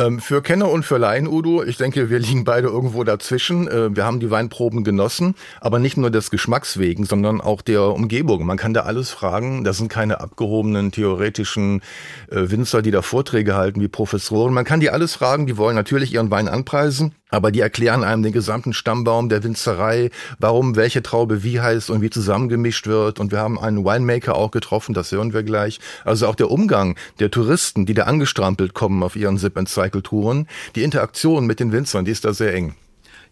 Ähm, 0.00 0.18
für 0.18 0.42
Kenner 0.42 0.72
und 0.72 0.84
für 0.84 0.98
Laien, 0.98 1.28
Udo, 1.28 1.62
ich 1.62 1.76
denke, 1.76 2.10
wir 2.10 2.18
liegen 2.18 2.42
beide 2.42 2.66
irgendwo 2.66 3.04
dazwischen. 3.04 3.68
Äh, 3.68 3.94
wir 3.94 4.04
haben 4.04 4.18
die 4.18 4.32
Weinproben 4.32 4.82
genossen, 4.82 5.36
aber 5.60 5.78
nicht 5.78 5.96
nur 5.96 6.10
des 6.10 6.30
Geschmacks 6.30 6.78
wegen, 6.78 7.04
sondern 7.04 7.40
auch 7.40 7.62
der 7.62 7.84
Umgebung. 7.84 8.44
Man 8.44 8.56
kann 8.56 8.74
da 8.74 8.80
alles 8.80 9.10
fragen. 9.10 9.62
Das 9.62 9.76
sind 9.76 9.88
keine 9.88 10.20
abgehobenen 10.20 10.90
theoretischen 10.90 11.80
äh, 12.28 12.50
Winzer, 12.50 12.82
die 12.82 12.90
da 12.90 13.02
Vorträge 13.02 13.54
halten 13.54 13.80
wie 13.80 13.88
Professoren. 13.88 14.52
Man 14.52 14.64
kann 14.64 14.80
die 14.80 14.90
alles 14.90 15.14
fragen. 15.14 15.46
Die 15.46 15.56
wollen 15.56 15.76
natürlich 15.76 16.12
ihren 16.12 16.32
Wein 16.32 16.48
anpreisen. 16.48 17.14
Aber 17.32 17.50
die 17.50 17.60
erklären 17.60 18.04
einem 18.04 18.22
den 18.22 18.32
gesamten 18.32 18.74
Stammbaum 18.74 19.30
der 19.30 19.42
Winzerei, 19.42 20.10
warum 20.38 20.76
welche 20.76 21.02
Traube 21.02 21.42
wie 21.42 21.60
heißt 21.60 21.90
und 21.90 22.02
wie 22.02 22.10
zusammengemischt 22.10 22.86
wird. 22.86 23.18
Und 23.18 23.32
wir 23.32 23.38
haben 23.38 23.58
einen 23.58 23.84
Winemaker 23.84 24.36
auch 24.36 24.50
getroffen, 24.50 24.94
das 24.94 25.10
hören 25.10 25.32
wir 25.32 25.42
gleich. 25.42 25.80
Also 26.04 26.28
auch 26.28 26.34
der 26.34 26.50
Umgang 26.50 26.96
der 27.18 27.30
Touristen, 27.30 27.86
die 27.86 27.94
da 27.94 28.04
angestrampelt 28.04 28.74
kommen 28.74 29.02
auf 29.02 29.16
ihren 29.16 29.38
Sip-and-Cycle-Touren, 29.38 30.46
die 30.76 30.82
Interaktion 30.82 31.46
mit 31.46 31.58
den 31.58 31.72
Winzern, 31.72 32.04
die 32.04 32.12
ist 32.12 32.26
da 32.26 32.34
sehr 32.34 32.54
eng. 32.54 32.74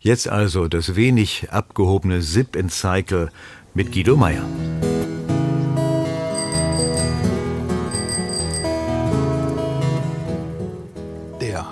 Jetzt 0.01 0.29
also 0.29 0.67
das 0.67 0.97
wenig 0.97 1.49
abgehobene 1.51 2.23
Sip-and-Cycle 2.23 3.29
mit 3.75 3.93
Guido 3.93 4.17
Meyer. 4.17 4.43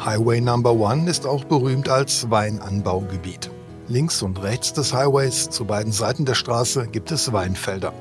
Highway 0.09 0.41
Number 0.41 0.73
One 0.73 1.07
ist 1.11 1.27
auch 1.27 1.45
berühmt 1.45 1.91
als 1.91 2.31
Weinanbaugebiet. 2.31 3.51
Links 3.89 4.23
und 4.23 4.43
rechts 4.43 4.73
des 4.73 4.95
Highways, 4.95 5.51
zu 5.51 5.67
beiden 5.67 5.93
Seiten 5.93 6.25
der 6.25 6.33
Straße, 6.33 6.89
gibt 6.91 7.11
es 7.11 7.31
Weinfelder. 7.31 7.93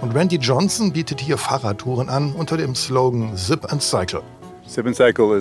Und 0.00 0.12
Randy 0.16 0.38
Johnson 0.38 0.92
bietet 0.92 1.20
hier 1.20 1.38
Fahrradtouren 1.38 2.08
an 2.08 2.32
unter 2.32 2.56
dem 2.56 2.74
Slogan 2.74 3.36
Zip 3.36 3.72
and 3.72 3.80
Cycle. 3.80 4.22
Sip 4.66 4.86
and 4.86 4.96
Cycle 4.96 5.36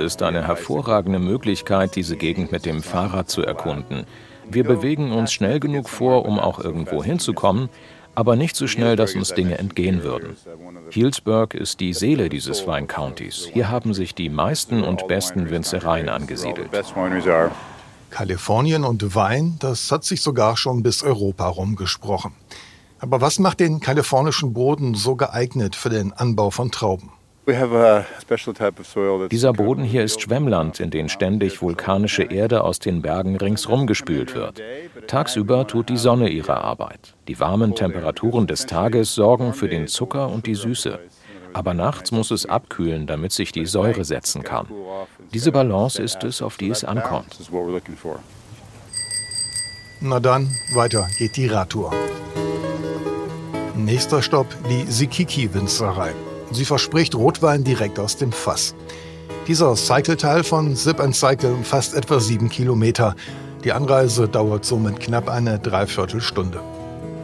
ist 0.00 0.22
eine 0.22 0.46
hervorragende 0.46 1.18
Möglichkeit, 1.18 1.96
diese 1.96 2.16
Gegend 2.16 2.52
mit 2.52 2.64
dem 2.64 2.82
Fahrrad 2.82 3.28
zu 3.28 3.42
erkunden. 3.42 4.06
Wir 4.48 4.64
bewegen 4.64 5.12
uns 5.12 5.34
schnell 5.34 5.60
genug 5.60 5.90
vor, 5.90 6.24
um 6.24 6.38
auch 6.38 6.60
irgendwo 6.60 7.04
hinzukommen, 7.04 7.68
aber 8.16 8.34
nicht 8.34 8.56
so 8.56 8.66
schnell, 8.66 8.96
dass 8.96 9.14
uns 9.14 9.34
Dinge 9.34 9.58
entgehen 9.58 10.02
würden. 10.02 10.36
Healdsburg 10.90 11.54
ist 11.54 11.80
die 11.80 11.92
Seele 11.92 12.28
dieses 12.28 12.66
Weincountys. 12.66 13.48
Hier 13.52 13.70
haben 13.70 13.94
sich 13.94 14.14
die 14.14 14.30
meisten 14.30 14.82
und 14.82 15.06
besten 15.06 15.50
Winzereien 15.50 16.08
angesiedelt. 16.08 16.70
Kalifornien 18.10 18.84
und 18.84 19.14
Wein, 19.14 19.56
das 19.60 19.92
hat 19.92 20.04
sich 20.04 20.22
sogar 20.22 20.56
schon 20.56 20.82
bis 20.82 21.02
Europa 21.02 21.46
rumgesprochen. 21.46 22.32
Aber 22.98 23.20
was 23.20 23.38
macht 23.38 23.60
den 23.60 23.80
kalifornischen 23.80 24.54
Boden 24.54 24.94
so 24.94 25.16
geeignet 25.16 25.76
für 25.76 25.90
den 25.90 26.14
Anbau 26.14 26.50
von 26.50 26.70
Trauben? 26.70 27.10
Dieser 29.30 29.52
Boden 29.52 29.84
hier 29.84 30.02
ist 30.02 30.20
Schwemmland, 30.20 30.80
in 30.80 30.90
den 30.90 31.08
ständig 31.08 31.62
vulkanische 31.62 32.24
Erde 32.24 32.64
aus 32.64 32.80
den 32.80 33.02
Bergen 33.02 33.36
ringsrum 33.36 33.86
gespült 33.86 34.34
wird. 34.34 34.60
Tagsüber 35.06 35.66
tut 35.66 35.88
die 35.88 35.96
Sonne 35.96 36.28
ihre 36.28 36.62
Arbeit. 36.62 37.14
Die 37.28 37.38
warmen 37.40 37.74
Temperaturen 37.74 38.46
des 38.46 38.66
Tages 38.66 39.14
sorgen 39.14 39.52
für 39.52 39.68
den 39.68 39.86
Zucker 39.86 40.28
und 40.28 40.46
die 40.46 40.54
Süße. 40.54 40.98
Aber 41.52 41.74
nachts 41.74 42.12
muss 42.12 42.30
es 42.30 42.46
abkühlen, 42.46 43.06
damit 43.06 43.32
sich 43.32 43.52
die 43.52 43.66
Säure 43.66 44.04
setzen 44.04 44.42
kann. 44.42 44.66
Diese 45.32 45.52
Balance 45.52 46.02
ist 46.02 46.22
es, 46.24 46.42
auf 46.42 46.56
die 46.56 46.70
es 46.70 46.84
ankommt. 46.84 47.38
Na 50.00 50.20
dann, 50.20 50.54
weiter 50.74 51.08
geht 51.18 51.36
die 51.36 51.46
Radtour. 51.46 51.92
Nächster 53.74 54.22
Stopp 54.22 54.46
die 54.68 54.84
Sikiki-Winzerei. 54.90 56.12
Sie 56.50 56.64
verspricht 56.64 57.14
Rotwein 57.14 57.64
direkt 57.64 57.98
aus 57.98 58.16
dem 58.16 58.32
Fass. 58.32 58.74
Dieser 59.46 59.76
Cycle-Teil 59.76 60.44
von 60.44 60.74
Zip 60.74 61.00
and 61.00 61.14
Cycle 61.14 61.52
umfasst 61.52 61.94
etwa 61.94 62.20
sieben 62.20 62.48
Kilometer. 62.48 63.14
Die 63.66 63.72
Anreise 63.72 64.28
dauert 64.28 64.64
somit 64.64 65.00
knapp 65.00 65.28
eine 65.28 65.58
Dreiviertelstunde. 65.58 66.60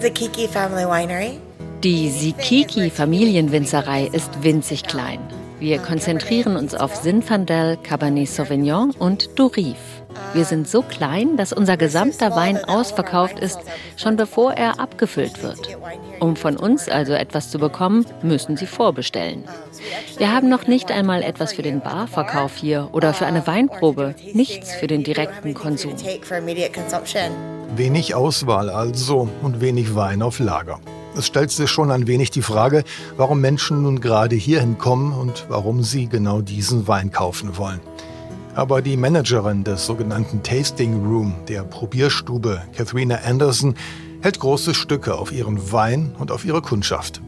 Kiki 0.01 0.49
Family 0.49 0.87
Winery. 0.87 1.39
Die 1.85 2.11
Sikiki 2.11 2.91
Familienwinzerei 2.91 4.11
ist 4.13 4.43
winzig 4.43 4.83
klein. 4.83 5.21
Wir 5.61 5.79
konzentrieren 5.79 6.57
uns 6.57 6.75
auf 6.75 7.01
Zinfandel, 7.01 7.77
Cabernet 7.77 8.29
Sauvignon 8.29 8.91
und 8.99 9.39
Durif. 9.39 10.02
Wir 10.35 10.45
sind 10.45 10.69
so 10.69 10.83
klein, 10.83 11.37
dass 11.37 11.53
unser 11.53 11.77
gesamter 11.77 12.35
Wein 12.35 12.63
ausverkauft 12.65 13.39
ist, 13.39 13.59
schon 13.97 14.17
bevor 14.17 14.53
er 14.53 14.81
abgefüllt 14.81 15.43
wird. 15.43 15.77
Um 16.21 16.37
von 16.37 16.57
uns 16.57 16.89
also 16.89 17.13
etwas 17.13 17.51
zu 17.51 17.59
bekommen, 17.59 18.07
müssen 18.23 18.57
Sie 18.57 18.67
vorbestellen. 18.67 19.45
Wir 20.19 20.33
haben 20.33 20.49
noch 20.49 20.67
nicht 20.67 20.91
einmal 20.91 21.23
etwas 21.23 21.53
für 21.53 21.63
den 21.63 21.81
Barverkauf 21.81 22.57
hier 22.57 22.89
oder 22.93 23.13
für 23.13 23.27
eine 23.27 23.47
Weinprobe, 23.47 24.15
nichts 24.33 24.73
für 24.75 24.87
den 24.87 25.05
direkten 25.05 25.55
Konsum. 25.55 25.95
Wenig 27.77 28.15
Auswahl 28.15 28.71
also 28.71 29.29
und 29.43 29.61
wenig 29.61 29.95
Wein 29.95 30.23
auf 30.23 30.39
Lager. 30.39 30.81
Es 31.15 31.27
stellt 31.27 31.51
sich 31.51 31.71
schon 31.71 31.91
ein 31.91 32.07
wenig 32.07 32.31
die 32.31 32.41
Frage, 32.41 32.85
warum 33.17 33.41
Menschen 33.41 33.83
nun 33.83 34.01
gerade 34.01 34.35
hierhin 34.35 34.79
kommen 34.79 35.13
und 35.13 35.45
warum 35.49 35.83
sie 35.83 36.07
genau 36.09 36.41
diesen 36.41 36.89
Wein 36.89 37.11
kaufen 37.11 37.59
wollen. 37.59 37.81
Aber 38.55 38.83
die 38.83 38.99
Managerin 38.99 39.65
des 39.65 39.87
sogenannten 39.87 40.43
Tasting 40.43 41.07
Room, 41.07 41.35
der 41.49 41.63
Probierstube, 41.63 42.63
Katharina 42.77 43.21
Anderson, 43.25 43.75
hält 44.21 44.41
große 44.41 44.75
Stücke 44.75 45.15
auf 45.15 45.33
ihren 45.33 45.73
Wein 45.73 46.15
und 46.19 46.31
auf 46.31 46.45
ihre 46.45 46.61
Kundschaft. 46.61 47.23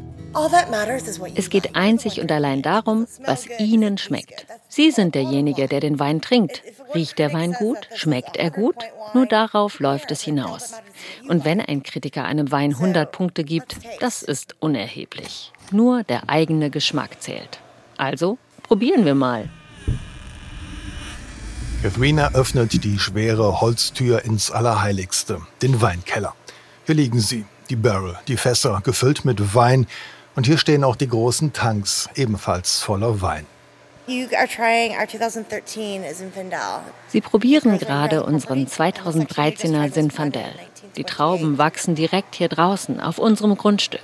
Es 1.35 1.49
geht 1.49 1.77
einzig 1.77 2.21
und 2.21 2.31
allein 2.31 2.61
darum, 2.61 3.07
was 3.25 3.47
Ihnen 3.59 3.99
schmeckt. 3.99 4.47
Sie 4.69 4.91
sind 4.91 5.15
derjenige, 5.15 5.69
der 5.69 5.81
den 5.81 5.99
Wein 5.99 6.21
trinkt. 6.21 6.63
Riecht 6.95 7.19
der 7.19 7.33
Wein 7.33 7.53
gut? 7.53 7.89
Schmeckt 7.95 8.37
er 8.37 8.51
gut? 8.51 8.77
Nur 9.15 9.27
darauf 9.27 9.79
läuft 9.79 10.11
es 10.11 10.23
hinaus. 10.23 10.73
Und 11.29 11.45
wenn 11.45 11.61
ein 11.61 11.85
Kritiker 11.85 12.25
einem 12.25 12.51
Wein 12.51 12.75
100 12.75 13.11
Punkte 13.13 13.45
gibt, 13.45 13.77
das 14.01 14.23
ist 14.23 14.57
unerheblich. 14.61 15.53
Nur 15.71 16.03
der 16.03 16.29
eigene 16.29 16.69
Geschmack 16.69 17.23
zählt. 17.23 17.61
Also 17.97 18.37
probieren 18.65 19.05
wir 19.05 19.15
mal. 19.15 19.49
Katharina 21.85 22.33
öffnet 22.33 22.83
die 22.83 22.99
schwere 22.99 23.61
Holztür 23.61 24.25
ins 24.25 24.51
Allerheiligste, 24.51 25.43
den 25.61 25.83
Weinkeller. 25.83 26.35
Hier 26.87 26.95
liegen 26.95 27.21
sie, 27.21 27.45
die 27.69 27.77
Barrel, 27.77 28.19
die 28.27 28.39
Fässer, 28.39 28.81
gefüllt 28.83 29.27
mit 29.27 29.55
Wein. 29.55 29.87
Und 30.35 30.47
hier 30.47 30.57
stehen 30.57 30.83
auch 30.83 30.97
die 30.97 31.09
großen 31.09 31.53
Tanks, 31.53 32.09
ebenfalls 32.15 32.81
voller 32.81 33.21
Wein. 33.21 33.45
Sie 34.07 34.27
probieren 37.21 37.79
gerade 37.79 38.25
unseren 38.25 38.67
2013er 38.67 39.93
Zinfandel. 39.93 40.55
Die 40.97 41.05
Trauben 41.05 41.59
wachsen 41.59 41.95
direkt 41.95 42.37
hier 42.37 42.49
draußen 42.49 42.99
auf 42.99 43.19
unserem 43.19 43.59
Grundstück. 43.59 44.01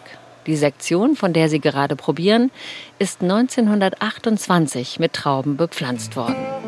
Die 0.47 0.57
Sektion, 0.57 1.17
von 1.17 1.33
der 1.33 1.49
Sie 1.49 1.61
gerade 1.61 1.97
probieren, 1.97 2.51
ist 2.99 3.23
1928 3.23 4.99
mit 4.99 5.15
Trauben 5.15 5.57
bepflanzt 5.57 6.17
worden. 6.17 6.60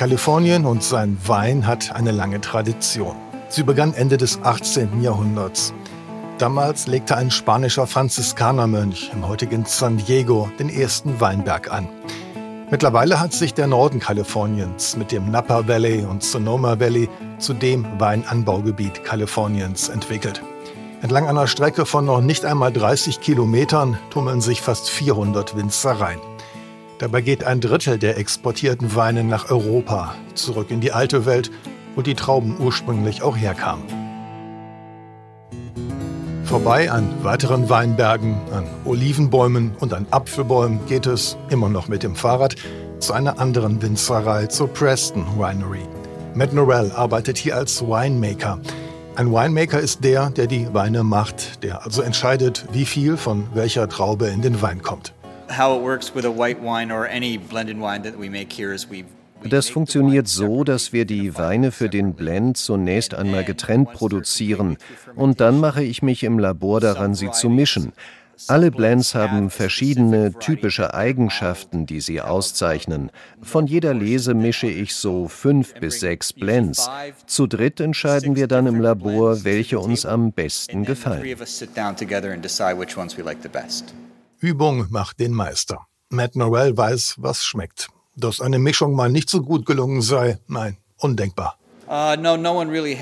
Kalifornien 0.00 0.64
und 0.64 0.82
sein 0.82 1.18
Wein 1.26 1.66
hat 1.66 1.94
eine 1.94 2.10
lange 2.10 2.40
Tradition. 2.40 3.14
Sie 3.50 3.62
begann 3.62 3.92
Ende 3.92 4.16
des 4.16 4.40
18. 4.42 5.02
Jahrhunderts. 5.02 5.74
Damals 6.38 6.86
legte 6.86 7.18
ein 7.18 7.30
spanischer 7.30 7.86
Franziskanermönch 7.86 9.10
im 9.12 9.28
heutigen 9.28 9.66
San 9.66 9.98
Diego 9.98 10.50
den 10.58 10.70
ersten 10.70 11.20
Weinberg 11.20 11.70
an. 11.70 11.86
Mittlerweile 12.70 13.20
hat 13.20 13.34
sich 13.34 13.52
der 13.52 13.66
Norden 13.66 14.00
Kaliforniens 14.00 14.96
mit 14.96 15.12
dem 15.12 15.30
Napa 15.30 15.68
Valley 15.68 16.06
und 16.06 16.22
Sonoma 16.22 16.80
Valley 16.80 17.10
zu 17.38 17.52
dem 17.52 17.84
Weinanbaugebiet 18.00 19.04
Kaliforniens 19.04 19.90
entwickelt. 19.90 20.40
Entlang 21.02 21.28
einer 21.28 21.46
Strecke 21.46 21.84
von 21.84 22.06
noch 22.06 22.22
nicht 22.22 22.46
einmal 22.46 22.72
30 22.72 23.20
Kilometern 23.20 23.98
tummeln 24.08 24.40
sich 24.40 24.62
fast 24.62 24.88
400 24.88 25.58
Winzereien. 25.58 26.20
Dabei 27.00 27.22
geht 27.22 27.44
ein 27.44 27.62
Drittel 27.62 27.98
der 27.98 28.18
exportierten 28.18 28.94
Weine 28.94 29.24
nach 29.24 29.50
Europa, 29.50 30.14
zurück 30.34 30.70
in 30.70 30.82
die 30.82 30.92
alte 30.92 31.24
Welt, 31.24 31.50
wo 31.94 32.02
die 32.02 32.14
Trauben 32.14 32.56
ursprünglich 32.60 33.22
auch 33.22 33.38
herkamen. 33.38 33.84
Vorbei 36.44 36.90
an 36.90 37.08
weiteren 37.22 37.70
Weinbergen, 37.70 38.36
an 38.52 38.66
Olivenbäumen 38.84 39.74
und 39.80 39.94
an 39.94 40.04
Apfelbäumen 40.10 40.84
geht 40.84 41.06
es, 41.06 41.38
immer 41.48 41.70
noch 41.70 41.88
mit 41.88 42.02
dem 42.02 42.14
Fahrrad, 42.14 42.56
zu 42.98 43.14
einer 43.14 43.38
anderen 43.38 43.80
Winzerei, 43.80 44.44
zur 44.48 44.68
Preston 44.68 45.24
Winery. 45.38 45.88
Matt 46.34 46.52
Norell 46.52 46.92
arbeitet 46.92 47.38
hier 47.38 47.56
als 47.56 47.80
Winemaker. 47.80 48.60
Ein 49.16 49.32
Winemaker 49.32 49.80
ist 49.80 50.04
der, 50.04 50.28
der 50.28 50.48
die 50.48 50.68
Weine 50.74 51.02
macht, 51.02 51.62
der 51.64 51.82
also 51.82 52.02
entscheidet, 52.02 52.66
wie 52.72 52.84
viel 52.84 53.16
von 53.16 53.46
welcher 53.54 53.88
Traube 53.88 54.26
in 54.26 54.42
den 54.42 54.60
Wein 54.60 54.82
kommt. 54.82 55.14
Das 59.42 59.70
funktioniert 59.70 60.28
so, 60.28 60.64
dass 60.64 60.92
wir 60.92 61.06
die 61.06 61.36
Weine 61.36 61.72
für 61.72 61.88
den 61.88 62.12
Blend 62.12 62.58
zunächst 62.58 63.14
einmal 63.14 63.44
getrennt 63.44 63.90
produzieren 63.92 64.76
und 65.16 65.40
dann 65.40 65.60
mache 65.60 65.82
ich 65.82 66.02
mich 66.02 66.24
im 66.24 66.38
Labor 66.38 66.80
daran, 66.80 67.14
sie 67.14 67.30
zu 67.30 67.48
mischen. 67.48 67.92
Alle 68.48 68.70
Blends 68.70 69.14
haben 69.14 69.50
verschiedene 69.50 70.32
typische 70.32 70.94
Eigenschaften, 70.94 71.84
die 71.84 72.00
sie 72.00 72.20
auszeichnen. 72.20 73.10
Von 73.42 73.66
jeder 73.66 73.92
Lese 73.92 74.34
mische 74.34 74.66
ich 74.66 74.94
so 74.94 75.28
fünf 75.28 75.74
bis 75.74 76.00
sechs 76.00 76.32
Blends. 76.32 76.88
Zu 77.26 77.46
dritt 77.46 77.80
entscheiden 77.80 78.36
wir 78.36 78.46
dann 78.46 78.66
im 78.66 78.80
Labor, 78.80 79.44
welche 79.44 79.78
uns 79.78 80.06
am 80.06 80.32
besten 80.32 80.84
gefallen. 80.84 81.22
Übung 84.40 84.86
macht 84.88 85.20
den 85.20 85.32
Meister. 85.32 85.86
Matt 86.08 86.34
Norell 86.34 86.74
weiß, 86.74 87.16
was 87.18 87.44
schmeckt. 87.44 87.88
Dass 88.16 88.40
eine 88.40 88.58
Mischung 88.58 88.94
mal 88.94 89.10
nicht 89.10 89.28
so 89.28 89.42
gut 89.42 89.66
gelungen 89.66 90.00
sei, 90.00 90.38
nein, 90.48 90.78
undenkbar. 90.96 91.58
Uh, 91.86 92.16
no, 92.18 92.36
no 92.36 92.60
really. 92.62 92.96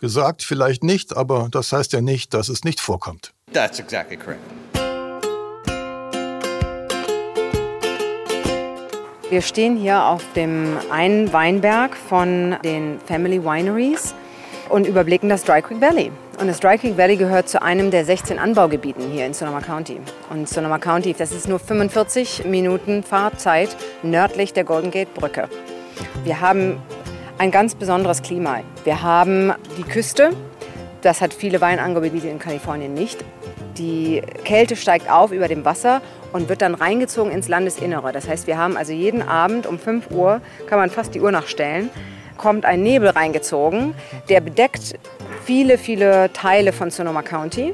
Gesagt 0.00 0.42
vielleicht 0.42 0.82
nicht, 0.82 1.16
aber 1.16 1.48
das 1.50 1.72
heißt 1.72 1.92
ja 1.92 2.00
nicht, 2.00 2.34
dass 2.34 2.48
es 2.48 2.64
nicht 2.64 2.80
vorkommt. 2.80 3.32
That's 3.52 3.78
exactly 3.78 4.16
correct. 4.16 4.40
Wir 9.30 9.42
stehen 9.42 9.76
hier 9.76 10.04
auf 10.04 10.24
dem 10.34 10.78
einen 10.90 11.32
Weinberg 11.32 11.96
von 11.96 12.56
den 12.64 12.98
Family 13.06 13.42
Wineries 13.44 14.14
und 14.68 14.86
überblicken 14.86 15.28
das 15.28 15.44
Dry 15.44 15.62
Creek 15.62 15.80
Valley. 15.80 16.10
Und 16.38 16.48
das 16.48 16.60
Dry 16.60 16.76
Creek 16.76 16.98
Valley 16.98 17.16
gehört 17.16 17.48
zu 17.48 17.62
einem 17.62 17.90
der 17.90 18.04
16 18.04 18.38
Anbaugebieten 18.38 19.10
hier 19.10 19.24
in 19.24 19.32
Sonoma 19.32 19.60
County. 19.60 19.98
Und 20.28 20.46
Sonoma 20.46 20.78
County, 20.78 21.14
das 21.14 21.32
ist 21.32 21.48
nur 21.48 21.58
45 21.58 22.44
Minuten 22.44 23.02
Fahrzeit 23.02 23.74
nördlich 24.02 24.52
der 24.52 24.64
Golden 24.64 24.90
Gate 24.90 25.14
Brücke. 25.14 25.48
Wir 26.24 26.42
haben 26.42 26.78
ein 27.38 27.50
ganz 27.50 27.74
besonderes 27.74 28.20
Klima. 28.20 28.60
Wir 28.84 29.02
haben 29.02 29.54
die 29.78 29.82
Küste, 29.82 30.30
das 31.00 31.22
hat 31.22 31.32
viele 31.32 31.62
Weinanbaugebiete 31.62 32.28
in 32.28 32.38
Kalifornien 32.38 32.92
nicht. 32.92 33.24
Die 33.78 34.20
Kälte 34.44 34.76
steigt 34.76 35.10
auf 35.10 35.32
über 35.32 35.48
dem 35.48 35.64
Wasser 35.64 36.02
und 36.34 36.50
wird 36.50 36.60
dann 36.60 36.74
reingezogen 36.74 37.32
ins 37.32 37.48
Landesinnere. 37.48 38.12
Das 38.12 38.28
heißt, 38.28 38.46
wir 38.46 38.58
haben 38.58 38.76
also 38.76 38.92
jeden 38.92 39.22
Abend 39.22 39.66
um 39.66 39.78
5 39.78 40.10
Uhr, 40.10 40.42
kann 40.66 40.78
man 40.78 40.90
fast 40.90 41.14
die 41.14 41.20
Uhr 41.22 41.32
nachstellen, 41.32 41.88
kommt 42.36 42.66
ein 42.66 42.82
Nebel 42.82 43.08
reingezogen, 43.08 43.94
der 44.28 44.42
bedeckt 44.42 44.98
viele, 45.46 45.78
viele 45.78 46.32
Teile 46.32 46.72
von 46.72 46.90
Sonoma 46.90 47.22
County. 47.22 47.72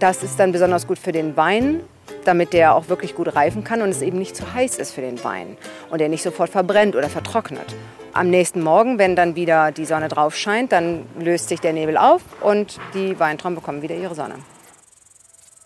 Das 0.00 0.24
ist 0.24 0.40
dann 0.40 0.50
besonders 0.50 0.88
gut 0.88 0.98
für 0.98 1.12
den 1.12 1.36
Wein, 1.36 1.80
damit 2.24 2.52
der 2.52 2.74
auch 2.74 2.88
wirklich 2.88 3.14
gut 3.14 3.36
reifen 3.36 3.62
kann 3.62 3.80
und 3.80 3.90
es 3.90 4.02
eben 4.02 4.18
nicht 4.18 4.34
zu 4.34 4.52
heiß 4.52 4.78
ist 4.78 4.90
für 4.90 5.00
den 5.00 5.22
Wein 5.22 5.56
und 5.90 6.00
der 6.00 6.08
nicht 6.08 6.24
sofort 6.24 6.50
verbrennt 6.50 6.96
oder 6.96 7.08
vertrocknet. 7.08 7.76
Am 8.12 8.28
nächsten 8.28 8.60
Morgen, 8.60 8.98
wenn 8.98 9.14
dann 9.14 9.36
wieder 9.36 9.70
die 9.70 9.84
Sonne 9.84 10.08
drauf 10.08 10.34
scheint, 10.34 10.72
dann 10.72 11.06
löst 11.16 11.48
sich 11.48 11.60
der 11.60 11.72
Nebel 11.72 11.96
auf 11.96 12.22
und 12.40 12.80
die 12.92 13.20
Weintrauben 13.20 13.54
bekommen 13.54 13.82
wieder 13.82 13.94
ihre 13.94 14.16
Sonne. 14.16 14.34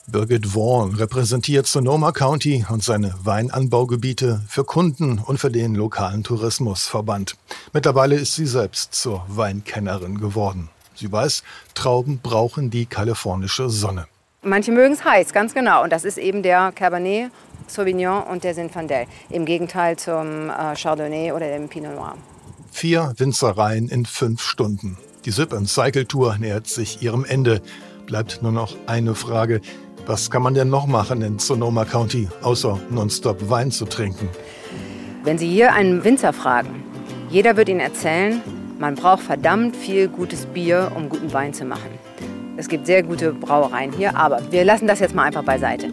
Birgit 0.07 0.55
Vaughan 0.55 0.95
repräsentiert 0.95 1.67
Sonoma 1.67 2.13
County 2.13 2.67
und 2.69 2.85
seine 2.85 3.15
Weinanbaugebiete 3.23 4.43
für 4.47 4.65
Kunden 4.65 5.19
und 5.19 5.39
für 5.39 5.51
den 5.51 5.75
lokalen 5.75 6.23
Tourismusverband. 6.23 7.37
Mittlerweile 7.73 8.17
ist 8.17 8.35
sie 8.35 8.47
selbst 8.47 8.95
zur 8.95 9.25
Weinkennerin 9.29 10.19
geworden. 10.19 10.69
Sie 10.99 11.11
weiß, 11.11 11.45
Trauben 11.75 12.19
brauchen 12.21 12.71
die 12.71 12.87
kalifornische 12.87 13.71
Sonne. 13.71 14.07
Manche 14.43 14.73
mögen 14.73 14.95
es 14.95 15.05
heiß, 15.05 15.33
ganz 15.33 15.55
genau. 15.55 15.83
Und 15.85 15.93
das 15.93 16.05
ist 16.05 16.19
eben 16.19 16.43
der 16.43 16.73
Cabernet 16.73 17.31
Sauvignon 17.69 18.23
und 18.25 18.45
der 18.45 18.55
Zinfandel. 18.55 19.07
Im 19.31 19.45
Gegenteil 19.45 19.97
zum 19.97 20.51
äh, 20.51 20.75
Chardonnay 20.75 21.33
oder 21.33 21.49
dem 21.49 21.69
Pinot 21.69 21.95
Noir. 21.95 22.17
Vier 22.71 23.13
Winzereien 23.17 23.89
in 23.89 24.07
fünf 24.07 24.43
Stunden. 24.43 24.97
Die 25.25 25.31
Sip 25.31 25.55
Cycle 25.67 26.07
Tour 26.07 26.37
nähert 26.39 26.67
sich 26.67 27.03
ihrem 27.03 27.25
Ende. 27.25 27.61
Bleibt 28.07 28.43
nur 28.43 28.53
noch 28.53 28.75
eine 28.87 29.15
Frage. 29.15 29.61
Was 30.07 30.31
kann 30.31 30.43
man 30.43 30.55
denn 30.55 30.71
noch 30.71 30.87
machen 30.87 31.23
in 31.23 31.39
Sonoma 31.39 31.85
County, 31.85 32.29
außer 32.43 32.79
nonstop 32.91 33.51
Wein 33.51 33.71
zu 33.71 33.85
trinken? 33.85 34.29
Wenn 35.25 35.37
Sie 35.37 35.49
hier 35.49 35.75
einen 35.75 36.03
Winzer 36.05 36.33
fragen, 36.33 36.83
jeder 37.29 37.57
wird 37.57 37.69
Ihnen 37.69 37.81
erzählen, 37.81 38.41
man 38.79 38.95
braucht 38.95 39.23
verdammt 39.23 39.77
viel 39.77 40.09
gutes 40.09 40.47
Bier, 40.47 40.93
um 40.95 41.09
guten 41.09 41.33
Wein 41.33 41.53
zu 41.53 41.65
machen. 41.65 41.91
Es 42.57 42.69
gibt 42.69 42.87
sehr 42.87 43.03
gute 43.03 43.33
Brauereien 43.33 43.93
hier, 43.93 44.17
aber 44.17 44.41
wir 44.51 44.65
lassen 44.65 44.87
das 44.87 45.01
jetzt 45.01 45.15
mal 45.15 45.25
einfach 45.25 45.45
beiseite. 45.45 45.91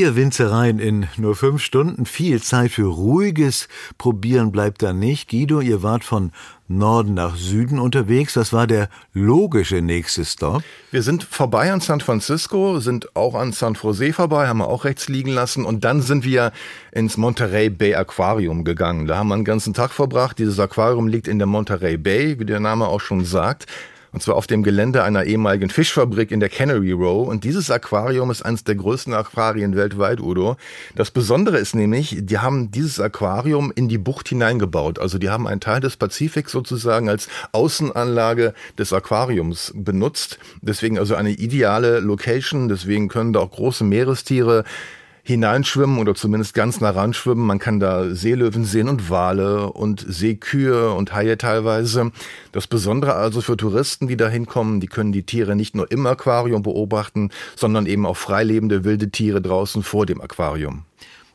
Vier 0.00 0.16
Winzereien 0.16 0.78
in 0.78 1.08
nur 1.18 1.36
fünf 1.36 1.62
Stunden, 1.62 2.06
viel 2.06 2.40
Zeit 2.40 2.70
für 2.70 2.86
ruhiges 2.86 3.68
Probieren 3.98 4.50
bleibt 4.50 4.82
da 4.82 4.94
nicht. 4.94 5.28
Guido, 5.28 5.60
ihr 5.60 5.82
wart 5.82 6.04
von 6.04 6.32
Norden 6.68 7.12
nach 7.12 7.36
Süden 7.36 7.78
unterwegs. 7.78 8.32
Das 8.32 8.54
war 8.54 8.66
der 8.66 8.88
logische 9.12 9.82
nächste 9.82 10.24
Stop. 10.24 10.62
Wir 10.90 11.02
sind 11.02 11.22
vorbei 11.24 11.70
an 11.70 11.82
San 11.82 12.00
Francisco, 12.00 12.80
sind 12.80 13.14
auch 13.14 13.34
an 13.34 13.52
San 13.52 13.74
Jose 13.74 14.14
vorbei, 14.14 14.48
haben 14.48 14.60
wir 14.60 14.68
auch 14.68 14.86
rechts 14.86 15.10
liegen 15.10 15.32
lassen 15.32 15.66
und 15.66 15.84
dann 15.84 16.00
sind 16.00 16.24
wir 16.24 16.52
ins 16.92 17.18
Monterey 17.18 17.68
Bay 17.68 17.94
Aquarium 17.94 18.64
gegangen. 18.64 19.06
Da 19.06 19.18
haben 19.18 19.28
wir 19.28 19.34
einen 19.34 19.44
ganzen 19.44 19.74
Tag 19.74 19.90
verbracht. 19.90 20.38
Dieses 20.38 20.58
Aquarium 20.58 21.08
liegt 21.08 21.28
in 21.28 21.36
der 21.36 21.46
Monterey 21.46 21.98
Bay, 21.98 22.38
wie 22.38 22.46
der 22.46 22.60
Name 22.60 22.86
auch 22.86 23.02
schon 23.02 23.26
sagt 23.26 23.66
und 24.12 24.22
zwar 24.22 24.36
auf 24.36 24.46
dem 24.46 24.62
Gelände 24.62 25.04
einer 25.04 25.24
ehemaligen 25.24 25.70
Fischfabrik 25.70 26.30
in 26.30 26.40
der 26.40 26.48
Cannery 26.48 26.92
Row. 26.92 27.28
Und 27.28 27.44
dieses 27.44 27.70
Aquarium 27.70 28.30
ist 28.30 28.42
eines 28.42 28.64
der 28.64 28.74
größten 28.74 29.14
Aquarien 29.14 29.76
weltweit, 29.76 30.20
Udo. 30.20 30.56
Das 30.96 31.10
Besondere 31.10 31.58
ist 31.58 31.74
nämlich, 31.74 32.16
die 32.20 32.38
haben 32.38 32.70
dieses 32.70 32.98
Aquarium 32.98 33.72
in 33.74 33.88
die 33.88 33.98
Bucht 33.98 34.28
hineingebaut. 34.28 34.98
Also 34.98 35.18
die 35.18 35.30
haben 35.30 35.46
einen 35.46 35.60
Teil 35.60 35.80
des 35.80 35.96
Pazifiks 35.96 36.50
sozusagen 36.52 37.08
als 37.08 37.28
Außenanlage 37.52 38.54
des 38.78 38.92
Aquariums 38.92 39.72
benutzt. 39.76 40.38
Deswegen 40.60 40.98
also 40.98 41.14
eine 41.14 41.30
ideale 41.30 42.00
Location. 42.00 42.68
Deswegen 42.68 43.08
können 43.08 43.32
da 43.32 43.40
auch 43.40 43.50
große 43.50 43.84
Meerestiere 43.84 44.64
hineinschwimmen 45.22 45.98
oder 45.98 46.14
zumindest 46.14 46.54
ganz 46.54 46.80
nah 46.80 46.90
ran 46.90 47.14
schwimmen. 47.14 47.46
Man 47.46 47.58
kann 47.58 47.80
da 47.80 48.14
Seelöwen 48.14 48.64
sehen 48.64 48.88
und 48.88 49.10
Wale 49.10 49.72
und 49.72 50.04
Seekühe 50.08 50.92
und 50.92 51.12
Haie 51.14 51.38
teilweise. 51.38 52.12
Das 52.52 52.66
Besondere 52.66 53.14
also 53.14 53.40
für 53.40 53.56
Touristen, 53.56 54.08
die 54.08 54.16
da 54.16 54.28
hinkommen, 54.28 54.80
die 54.80 54.86
können 54.86 55.12
die 55.12 55.24
Tiere 55.24 55.56
nicht 55.56 55.74
nur 55.74 55.90
im 55.90 56.06
Aquarium 56.06 56.62
beobachten, 56.62 57.30
sondern 57.56 57.86
eben 57.86 58.06
auch 58.06 58.16
freilebende 58.16 58.84
wilde 58.84 59.10
Tiere 59.10 59.40
draußen 59.40 59.82
vor 59.82 60.06
dem 60.06 60.20
Aquarium. 60.20 60.84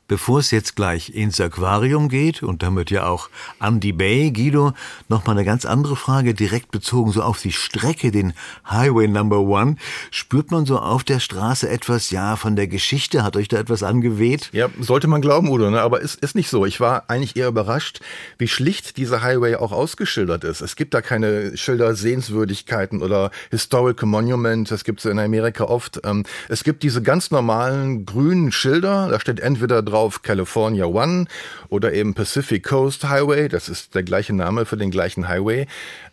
Bevor 0.08 0.38
es 0.38 0.52
jetzt 0.52 0.76
gleich 0.76 1.16
ins 1.16 1.42
Aquarium 1.42 2.10
geht 2.10 2.44
und 2.44 2.62
damit 2.62 2.92
ja 2.92 3.08
auch 3.08 3.30
an 3.58 3.80
die 3.80 3.92
Bay, 3.92 4.30
Guido, 4.30 4.74
noch 5.10 5.26
mal 5.26 5.32
eine 5.32 5.46
ganz 5.46 5.66
andere 5.66 5.96
Frage, 5.96 6.36
direkt 6.36 6.70
bezogen 6.70 7.12
so 7.12 7.24
auf 7.24 7.42
die 7.42 7.52
Strecke, 7.52 8.12
den 8.12 8.34
Highway 8.70 9.08
Number 9.08 9.40
One. 9.40 9.78
Spürt 10.12 10.52
man 10.52 10.68
so 10.68 10.78
auf 10.78 11.04
der 11.04 11.20
Straße 11.20 11.68
etwas, 11.68 12.12
ja, 12.12 12.36
von 12.36 12.56
der 12.56 12.68
Geschichte? 12.68 13.24
Hat 13.24 13.36
euch 13.36 13.48
da 13.48 13.58
etwas 13.58 13.82
angeweht? 13.82 14.50
Ja, 14.52 14.70
sollte 14.80 15.08
man 15.08 15.22
glauben, 15.22 15.50
Udo, 15.50 15.72
ne? 15.72 15.82
aber 15.82 16.02
ist, 16.02 16.24
ist 16.24 16.36
nicht 16.36 16.52
so. 16.52 16.68
Ich 16.68 16.80
war 16.80 17.06
eigentlich 17.08 17.36
eher 17.36 17.48
überrascht, 17.48 18.00
wie 18.38 18.48
schlicht 18.48 18.98
dieser 18.98 19.24
Highway 19.24 19.56
auch 19.56 19.72
ausgeschildert 19.72 20.44
ist. 20.44 20.62
Es 20.62 20.76
gibt 20.76 20.94
da 20.94 21.02
keine 21.02 21.58
Schilder, 21.58 21.96
Sehenswürdigkeiten 21.96 23.02
oder 23.02 23.32
Historical 23.50 24.08
Monuments. 24.08 24.70
Das 24.70 24.84
gibt 24.84 25.00
es 25.00 25.06
in 25.06 25.18
Amerika 25.18 25.64
oft. 25.64 26.02
Ähm, 26.04 26.26
es 26.48 26.64
gibt 26.64 26.84
diese 26.84 27.02
ganz 27.02 27.32
normalen 27.32 28.06
grünen 28.06 28.52
Schilder. 28.52 29.08
Da 29.10 29.20
steht 29.20 29.40
entweder 29.40 29.82
drauf, 29.82 29.95
drauf 29.96 30.22
California 30.24 30.86
One 30.86 31.26
oder 31.70 31.94
eben 31.94 32.14
Pacific 32.14 32.66
Coast 32.66 33.08
Highway. 33.08 33.48
Das 33.48 33.70
ist 33.70 33.96
der 33.96 34.04
gleiche 34.04 34.34
Name 34.34 34.66
für 34.66 34.76
den 34.76 34.92
gleichen 34.92 35.30
Highway. 35.30 35.68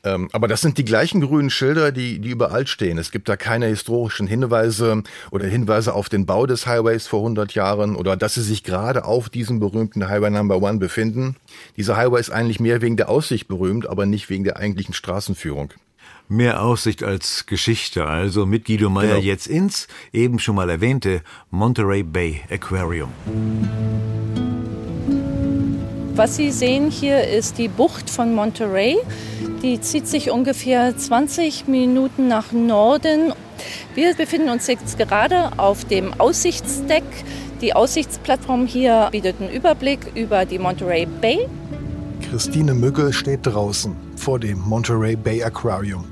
Ähm, 0.05 0.29
aber 0.33 0.47
das 0.47 0.61
sind 0.61 0.79
die 0.79 0.85
gleichen 0.85 1.21
grünen 1.21 1.51
Schilder, 1.51 1.91
die, 1.91 2.21
die 2.21 2.29
überall 2.29 2.69
stehen. 2.69 2.97
Es 2.97 3.11
gibt 3.11 3.29
da 3.29 3.37
keine 3.37 3.67
historischen 3.67 4.29
Hinweise 4.29 5.03
oder 5.33 5.47
Hinweise 5.47 5.95
auf 5.95 6.09
den 6.09 6.27
Bau 6.27 6.47
des 6.47 6.65
Highways 6.65 7.09
vor 7.09 7.21
100 7.21 7.55
Jahren 7.55 7.97
oder 7.97 8.17
dass 8.17 8.35
sie 8.35 8.43
sich 8.43 8.63
gerade 8.63 9.05
auf 9.05 9.29
diesem 9.29 9.59
berühmten 9.59 10.09
Highway 10.09 10.31
Number 10.31 10.63
One 10.63 10.79
befinden. 10.79 11.35
Dieser 11.77 11.97
Highway 11.97 12.21
ist 12.21 12.31
eigentlich 12.31 12.61
mehr 12.61 12.83
wegen 12.83 12.97
der 12.97 13.09
Aussicht 13.09 13.49
berühmt, 13.49 13.89
aber 13.89 14.07
nicht 14.07 14.31
wegen 14.31 14.45
der 14.45 14.59
eigentlichen 14.59 14.95
Straßenführung. 14.95 15.73
Mehr 16.33 16.63
Aussicht 16.63 17.03
als 17.03 17.45
Geschichte, 17.45 18.07
also 18.07 18.47
mit 18.47 18.65
Guido 18.65 18.89
Meyer 18.89 19.17
genau. 19.17 19.21
jetzt 19.21 19.47
ins 19.47 19.87
eben 20.15 20.39
schon 20.39 20.55
mal 20.55 20.71
erwähnte 20.71 21.21
Monterey 21.51 22.03
Bay 22.03 22.41
Aquarium. 22.51 23.11
Was 26.15 26.37
Sie 26.37 26.51
sehen 26.51 26.91
hier 26.91 27.29
ist 27.29 27.59
die 27.59 27.69
Bucht 27.69 28.09
von 28.09 28.35
Monterey. 28.35 28.97
Die 29.63 29.79
zieht 29.83 30.09
sich 30.09 30.31
ungefähr 30.31 30.97
20 30.97 31.69
Minuten 31.69 32.29
nach 32.29 32.51
Norden. 32.51 33.35
Wir 33.95 34.15
befinden 34.15 34.49
uns 34.49 34.67
jetzt 34.69 34.97
gerade 34.97 35.51
auf 35.59 35.85
dem 35.85 36.19
Aussichtsdeck. 36.19 37.05
Die 37.61 37.75
Aussichtsplattform 37.75 38.65
hier 38.65 39.11
bietet 39.13 39.39
einen 39.39 39.51
Überblick 39.51 40.01
über 40.15 40.47
die 40.47 40.59
Monterey 40.59 41.05
Bay. 41.05 41.47
Christine 42.31 42.73
Mügge 42.73 43.13
steht 43.13 43.41
draußen 43.43 44.12
vor 44.23 44.39
dem 44.39 44.61
Monterey 44.61 45.17
Bay 45.17 45.43
Aquarium. 45.43 46.05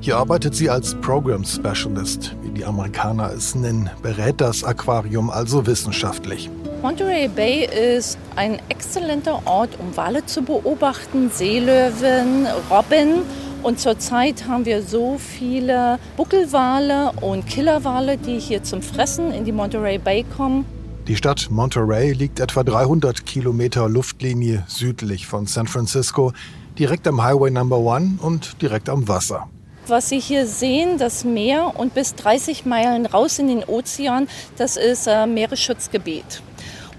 Hier 0.00 0.16
arbeitet 0.16 0.54
sie 0.54 0.70
als 0.70 0.94
Program 0.94 1.44
Specialist, 1.44 2.34
wie 2.42 2.48
die 2.48 2.64
Amerikaner 2.64 3.34
es 3.34 3.54
nennen, 3.54 3.90
berät 4.00 4.40
das 4.40 4.64
Aquarium 4.64 5.28
also 5.28 5.66
wissenschaftlich. 5.66 6.48
Monterey 6.80 7.28
Bay 7.28 7.66
ist 7.66 8.16
ein 8.34 8.58
exzellenter 8.70 9.42
Ort, 9.44 9.78
um 9.78 9.94
Wale 9.94 10.24
zu 10.24 10.40
beobachten, 10.40 11.28
Seelöwen, 11.30 12.46
Robben. 12.70 13.24
Und 13.62 13.78
zurzeit 13.78 14.48
haben 14.48 14.64
wir 14.64 14.82
so 14.82 15.18
viele 15.18 15.98
Buckelwale 16.16 17.12
und 17.20 17.46
Killerwale, 17.46 18.16
die 18.16 18.38
hier 18.38 18.62
zum 18.62 18.80
Fressen 18.80 19.32
in 19.32 19.44
die 19.44 19.52
Monterey 19.52 19.98
Bay 19.98 20.24
kommen. 20.34 20.64
Die 21.08 21.16
Stadt 21.16 21.48
Monterey 21.50 22.12
liegt 22.12 22.40
etwa 22.40 22.62
300 22.62 23.26
Kilometer 23.26 23.86
Luftlinie 23.88 24.64
südlich 24.66 25.26
von 25.26 25.44
San 25.46 25.66
Francisco, 25.66 26.32
direkt 26.78 27.06
am 27.06 27.22
Highway 27.22 27.50
Number 27.50 27.78
One 27.78 28.18
und 28.20 28.60
direkt 28.62 28.88
am 28.88 29.08
Wasser. 29.08 29.48
Was 29.86 30.08
Sie 30.08 30.20
hier 30.20 30.46
sehen, 30.46 30.98
das 30.98 31.24
Meer 31.24 31.72
und 31.76 31.94
bis 31.94 32.14
30 32.14 32.64
Meilen 32.64 33.06
raus 33.06 33.38
in 33.38 33.48
den 33.48 33.64
Ozean, 33.64 34.28
das 34.56 34.76
ist 34.76 35.06
äh, 35.06 35.26
Meeresschutzgebiet. 35.26 36.42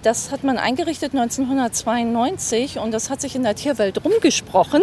Das 0.04 0.32
hat 0.32 0.44
man 0.44 0.58
eingerichtet 0.58 1.14
1992 1.14 2.80
und 2.80 2.92
das 2.92 3.12
hat 3.12 3.22
sich 3.22 3.36
in 3.36 3.44
der 3.44 3.54
Tierwelt 3.54 4.04
rumgesprochen, 4.04 4.82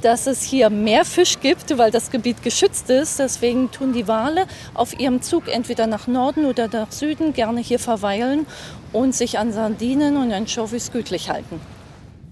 dass 0.00 0.28
es 0.28 0.44
hier 0.44 0.70
mehr 0.70 1.04
Fisch 1.04 1.40
gibt, 1.40 1.76
weil 1.76 1.90
das 1.90 2.12
Gebiet 2.12 2.44
geschützt 2.44 2.88
ist. 2.88 3.18
Deswegen 3.18 3.72
tun 3.72 3.92
die 3.92 4.06
Wale 4.06 4.46
auf 4.74 4.98
ihrem 5.00 5.22
Zug 5.22 5.48
entweder 5.48 5.88
nach 5.88 6.06
Norden 6.06 6.44
oder 6.44 6.68
nach 6.68 6.92
Süden 6.92 7.32
gerne 7.32 7.60
hier 7.60 7.80
verweilen 7.80 8.46
und 8.92 9.12
sich 9.12 9.40
an 9.40 9.52
Sardinen 9.52 10.16
und 10.16 10.32
Anchovies 10.32 10.92
gütlich 10.92 11.30
halten. 11.30 11.60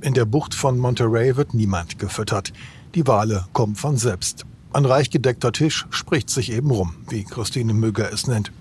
In 0.01 0.15
der 0.15 0.27
Bucht 0.27 0.55
von 0.55 0.79
Monterey 0.79 1.37
wird 1.37 1.55
niemand 1.55 1.99
gefüttert. 1.99 2.53
Die 2.95 3.09
Wale 3.09 3.47
kommen 3.53 3.75
von 3.75 3.97
selbst. 3.97 4.47
Ein 4.73 4.85
reich 4.85 5.11
gedeckter 5.11 5.51
Tisch 5.51 5.87
spricht 5.91 6.31
sich 6.31 6.53
eben 6.53 6.71
rum, 6.71 6.95
wie 7.09 7.25
Christine 7.25 7.75
Mügger 7.75 8.13
es 8.13 8.29
nennt. 8.29 8.53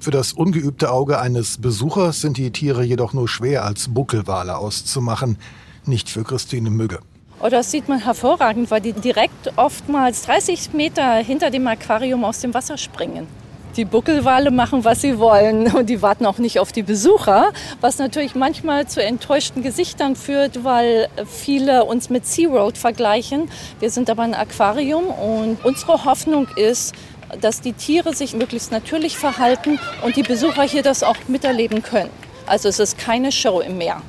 Für 0.00 0.10
das 0.10 0.32
ungeübte 0.32 0.90
Auge 0.90 1.20
eines 1.20 1.58
Besuchers 1.58 2.20
sind 2.20 2.38
die 2.38 2.50
Tiere 2.50 2.82
jedoch 2.82 3.12
nur 3.12 3.28
schwer 3.28 3.64
als 3.64 3.86
Buckelwale 3.86 4.56
auszumachen, 4.56 5.38
nicht 5.86 6.08
für 6.08 6.24
Christine 6.24 6.70
Mügge. 6.70 6.98
Oh, 7.40 7.48
das 7.48 7.70
sieht 7.70 7.88
man 7.88 8.00
hervorragend, 8.00 8.70
weil 8.72 8.80
die 8.80 8.92
direkt 8.92 9.52
oftmals 9.56 10.22
30 10.22 10.72
Meter 10.72 11.14
hinter 11.18 11.50
dem 11.50 11.68
Aquarium 11.68 12.24
aus 12.24 12.40
dem 12.40 12.52
Wasser 12.52 12.76
springen. 12.76 13.28
Die 13.76 13.84
Buckelwale 13.84 14.50
machen, 14.50 14.84
was 14.84 15.00
sie 15.00 15.18
wollen 15.18 15.72
und 15.74 15.88
die 15.88 16.02
warten 16.02 16.26
auch 16.26 16.38
nicht 16.38 16.58
auf 16.58 16.72
die 16.72 16.82
Besucher, 16.82 17.52
was 17.80 17.98
natürlich 17.98 18.34
manchmal 18.34 18.88
zu 18.88 19.02
enttäuschten 19.02 19.62
Gesichtern 19.62 20.16
führt, 20.16 20.64
weil 20.64 21.08
viele 21.26 21.84
uns 21.84 22.10
mit 22.10 22.26
SeaWorld 22.26 22.76
vergleichen. 22.76 23.48
Wir 23.78 23.90
sind 23.90 24.10
aber 24.10 24.22
ein 24.22 24.34
Aquarium 24.34 25.06
und 25.06 25.64
unsere 25.64 26.04
Hoffnung 26.04 26.48
ist, 26.56 26.94
dass 27.40 27.60
die 27.60 27.72
Tiere 27.72 28.14
sich 28.14 28.34
möglichst 28.34 28.72
natürlich 28.72 29.16
verhalten 29.16 29.78
und 30.04 30.16
die 30.16 30.22
Besucher 30.22 30.62
hier 30.62 30.82
das 30.82 31.02
auch 31.02 31.16
miterleben 31.28 31.82
können. 31.82 32.10
Also 32.46 32.68
es 32.68 32.80
ist 32.80 32.98
keine 32.98 33.30
Show 33.30 33.60
im 33.60 33.78
Meer. 33.78 34.02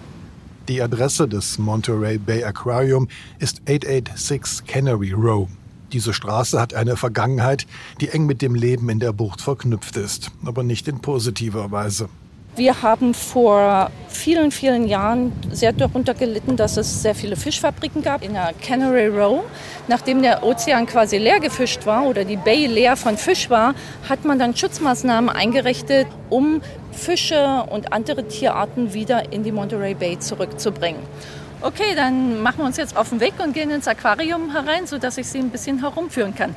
Die 0.68 0.82
Adresse 0.82 1.28
des 1.28 1.58
Monterey 1.60 2.18
Bay 2.18 2.44
Aquarium 2.44 3.08
ist 3.40 3.62
886 3.68 4.66
Canary 4.66 5.12
Row. 5.12 5.48
Diese 5.94 6.14
Straße 6.14 6.60
hat 6.60 6.74
eine 6.74 6.96
Vergangenheit, 6.96 7.68
die 8.00 8.10
eng 8.10 8.26
mit 8.26 8.42
dem 8.42 8.56
Leben 8.56 8.90
in 8.90 9.00
der 9.00 9.12
Bucht 9.12 9.42
verknüpft 9.42 9.98
ist, 9.98 10.32
aber 10.46 10.64
nicht 10.64 10.88
in 10.88 11.02
positiver 11.02 11.72
Weise. 11.72 12.08
Wir 12.58 12.82
haben 12.82 13.14
vor 13.14 13.90
vielen, 14.10 14.52
vielen 14.52 14.86
Jahren 14.86 15.32
sehr 15.52 15.72
darunter 15.72 16.14
gelitten, 16.14 16.58
dass 16.58 16.76
es 16.76 17.02
sehr 17.02 17.16
viele 17.16 17.38
Fischfabriken 17.38 18.02
gab 18.02 18.24
in 18.24 18.34
der 18.34 18.52
Canary 18.62 19.08
Row. 19.08 19.42
Nachdem 19.88 20.22
der 20.22 20.44
Ozean 20.44 20.86
quasi 20.86 21.18
leer 21.18 21.40
gefischt 21.40 21.86
war 21.86 22.06
oder 22.06 22.26
die 22.26 22.36
Bay 22.36 22.68
leer 22.68 22.98
von 22.98 23.16
Fisch 23.16 23.50
war, 23.50 23.74
hat 24.10 24.26
man 24.26 24.38
dann 24.38 24.54
Schutzmaßnahmen 24.54 25.30
eingerichtet, 25.30 26.08
um 26.30 26.62
Fische 26.92 27.64
und 27.70 27.94
andere 27.94 28.28
Tierarten 28.28 28.94
wieder 28.94 29.32
in 29.32 29.44
die 29.44 29.54
Monterey 29.54 29.94
Bay 29.94 30.20
zurückzubringen. 30.20 31.02
Okay, 31.64 31.94
dann 31.96 32.42
machen 32.42 32.58
wir 32.60 32.66
uns 32.66 32.78
jetzt 32.78 32.98
auf 32.98 33.10
den 33.10 33.20
Weg 33.20 33.34
und 33.44 33.54
gehen 33.54 33.70
ins 33.70 33.88
Aquarium 33.88 34.52
herein, 34.52 34.88
sodass 34.88 35.20
ich 35.20 35.28
Sie 35.28 35.38
ein 35.38 35.52
bisschen 35.52 35.80
herumführen 35.80 36.34
kann. 36.34 36.56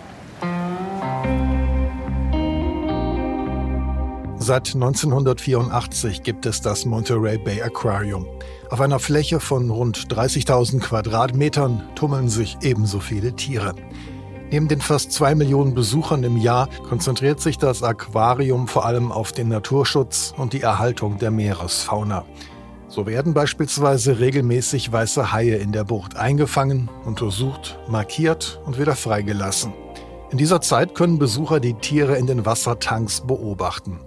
Seit 4.38 4.74
1984 4.74 6.22
gibt 6.22 6.46
es 6.46 6.62
das 6.62 6.86
Monterey 6.86 7.36
Bay 7.38 7.62
Aquarium. 7.62 8.26
Auf 8.70 8.80
einer 8.80 8.98
Fläche 8.98 9.40
von 9.40 9.70
rund 9.70 10.12
30.000 10.12 10.80
Quadratmetern 10.80 11.82
tummeln 11.94 12.28
sich 12.28 12.56
ebenso 12.62 13.00
viele 13.00 13.34
Tiere. 13.36 13.74
Neben 14.50 14.68
den 14.68 14.80
fast 14.80 15.12
zwei 15.12 15.34
Millionen 15.34 15.74
Besuchern 15.74 16.22
im 16.24 16.36
Jahr 16.36 16.68
konzentriert 16.88 17.40
sich 17.40 17.58
das 17.58 17.82
Aquarium 17.82 18.68
vor 18.68 18.86
allem 18.86 19.12
auf 19.12 19.32
den 19.32 19.48
Naturschutz 19.48 20.34
und 20.36 20.52
die 20.52 20.60
Erhaltung 20.60 21.18
der 21.18 21.30
Meeresfauna. 21.30 22.24
So 22.94 23.06
werden 23.06 23.34
beispielsweise 23.34 24.20
regelmäßig 24.20 24.92
weiße 24.92 25.32
Haie 25.32 25.56
in 25.56 25.72
der 25.72 25.82
Bucht 25.82 26.16
eingefangen, 26.16 26.88
untersucht, 27.04 27.76
markiert 27.88 28.60
und 28.66 28.78
wieder 28.78 28.94
freigelassen. 28.94 29.72
In 30.30 30.38
dieser 30.38 30.60
Zeit 30.60 30.94
können 30.94 31.18
Besucher 31.18 31.58
die 31.58 31.74
Tiere 31.74 32.14
in 32.14 32.28
den 32.28 32.46
Wassertanks 32.46 33.20
beobachten. 33.20 33.98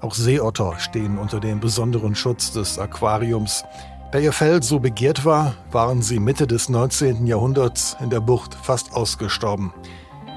Auch 0.00 0.14
Seeotter 0.14 0.80
stehen 0.80 1.16
unter 1.16 1.38
dem 1.38 1.60
besonderen 1.60 2.16
Schutz 2.16 2.50
des 2.50 2.76
Aquariums. 2.76 3.62
Da 4.10 4.18
ihr 4.18 4.32
Fell 4.32 4.64
so 4.64 4.80
begehrt 4.80 5.24
war, 5.24 5.54
waren 5.70 6.02
sie 6.02 6.18
Mitte 6.18 6.48
des 6.48 6.68
19. 6.68 7.28
Jahrhunderts 7.28 7.96
in 8.02 8.10
der 8.10 8.18
Bucht 8.18 8.56
fast 8.60 8.94
ausgestorben. 8.94 9.72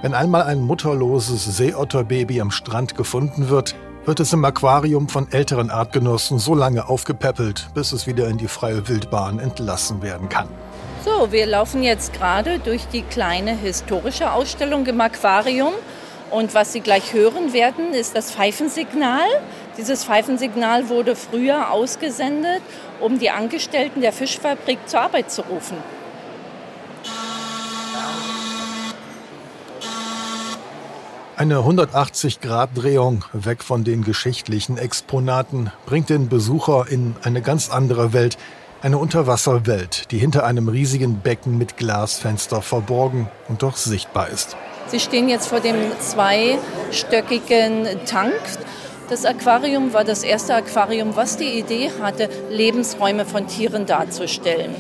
Wenn 0.04 0.14
einmal 0.14 0.44
ein 0.44 0.62
mutterloses 0.62 1.58
Seeotterbaby 1.58 2.42
am 2.42 2.52
Strand 2.52 2.96
gefunden 2.96 3.50
wird, 3.50 3.76
wird 4.08 4.22
es 4.22 4.32
im 4.32 4.46
Aquarium 4.46 5.10
von 5.10 5.30
älteren 5.34 5.70
Artgenossen 5.70 6.40
so 6.40 6.56
lange 6.56 6.88
aufgepäppelt, 6.88 7.68
bis 7.74 7.92
es 7.92 8.08
wieder 8.08 8.30
in 8.30 8.38
die 8.38 8.48
freie 8.48 8.88
Wildbahn 8.88 9.40
entlassen 9.40 10.02
werden 10.02 10.30
kann. 10.30 10.48
So, 11.04 11.34
wir 11.34 11.46
laufen 11.46 11.84
jetzt 11.84 12.14
gerade 12.14 12.60
durch 12.60 12.88
die 12.88 13.02
kleine 13.02 13.52
historische 13.52 14.32
Ausstellung 14.32 14.86
im 14.86 15.02
Aquarium. 15.02 15.74
Und 16.32 16.54
was 16.54 16.72
Sie 16.72 16.80
gleich 16.80 17.12
hören 17.12 17.52
werden, 17.52 17.94
ist 17.94 18.16
das 18.16 18.32
Pfeifensignal. 18.32 19.28
Dieses 19.78 20.06
Pfeifensignal 20.06 20.88
wurde 20.88 21.18
früher 21.18 21.72
ausgesendet, 21.72 22.62
um 23.02 23.20
die 23.20 23.30
Angestellten 23.30 24.00
der 24.00 24.14
Fischfabrik 24.14 24.80
zur 24.88 25.02
Arbeit 25.02 25.32
zu 25.32 25.42
rufen. 25.42 25.78
Eine 31.40 31.58
180-Grad-Drehung 31.58 33.24
weg 33.32 33.64
von 33.64 33.84
den 33.84 34.04
geschichtlichen 34.04 34.80
Exponaten 34.80 35.72
bringt 35.86 36.10
den 36.10 36.30
Besucher 36.30 36.88
in 36.90 37.16
eine 37.22 37.44
ganz 37.44 37.70
andere 37.70 38.12
Welt, 38.12 38.40
eine 38.82 38.98
Unterwasserwelt, 38.98 40.10
die 40.10 40.18
hinter 40.18 40.48
einem 40.48 40.68
riesigen 40.68 41.20
Becken 41.20 41.60
mit 41.60 41.78
Glasfenster 41.78 42.64
verborgen 42.64 43.30
und 43.50 43.62
doch 43.62 43.78
sichtbar 43.78 44.30
ist. 44.30 44.58
Sie 44.88 45.00
stehen 45.00 45.30
jetzt 45.30 45.48
vor 45.48 45.60
dem 45.60 45.76
zweistöckigen 46.00 47.86
Tank. 48.08 48.34
Das 49.08 49.24
Aquarium 49.24 49.94
war 49.94 50.06
das 50.06 50.24
erste 50.24 50.56
Aquarium, 50.56 51.16
was 51.16 51.38
die 51.38 51.60
Idee 51.60 51.92
hatte, 52.02 52.30
Lebensräume 52.50 53.26
von 53.26 53.46
Tieren 53.46 53.86
darzustellen. 53.86 54.74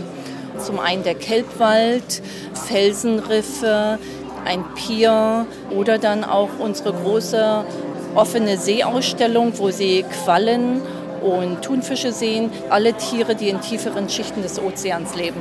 Zum 0.57 0.79
einen 0.79 1.03
der 1.03 1.13
Kelbwald, 1.13 2.23
Felsenriffe, 2.67 3.99
ein 4.45 4.63
Pier 4.75 5.45
oder 5.69 5.97
dann 5.97 6.23
auch 6.23 6.49
unsere 6.59 6.93
große 6.93 7.65
offene 8.15 8.57
Seeausstellung, 8.57 9.53
wo 9.57 9.69
Sie 9.69 10.03
Quallen 10.23 10.81
und 11.21 11.61
Thunfische 11.61 12.11
sehen, 12.11 12.51
alle 12.69 12.93
Tiere, 12.93 13.35
die 13.35 13.49
in 13.49 13.61
tieferen 13.61 14.09
Schichten 14.09 14.41
des 14.41 14.59
Ozeans 14.59 15.15
leben. 15.15 15.39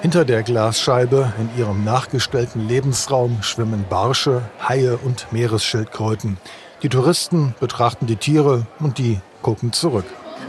Hinter 0.00 0.24
der 0.24 0.42
Glasscheibe 0.42 1.32
in 1.38 1.60
ihrem 1.60 1.84
nachgestellten 1.84 2.68
Lebensraum 2.68 3.42
schwimmen 3.42 3.84
Barsche, 3.88 4.42
Haie 4.68 4.96
und 4.96 5.32
Meeresschildkröten. 5.32 6.38
Die 6.82 6.88
Touristen 6.88 7.54
betrachten 7.58 8.06
die 8.06 8.16
Tiere 8.16 8.66
und 8.78 8.98
die 8.98 9.18
gucken 9.42 9.72
zurück. 9.72 10.04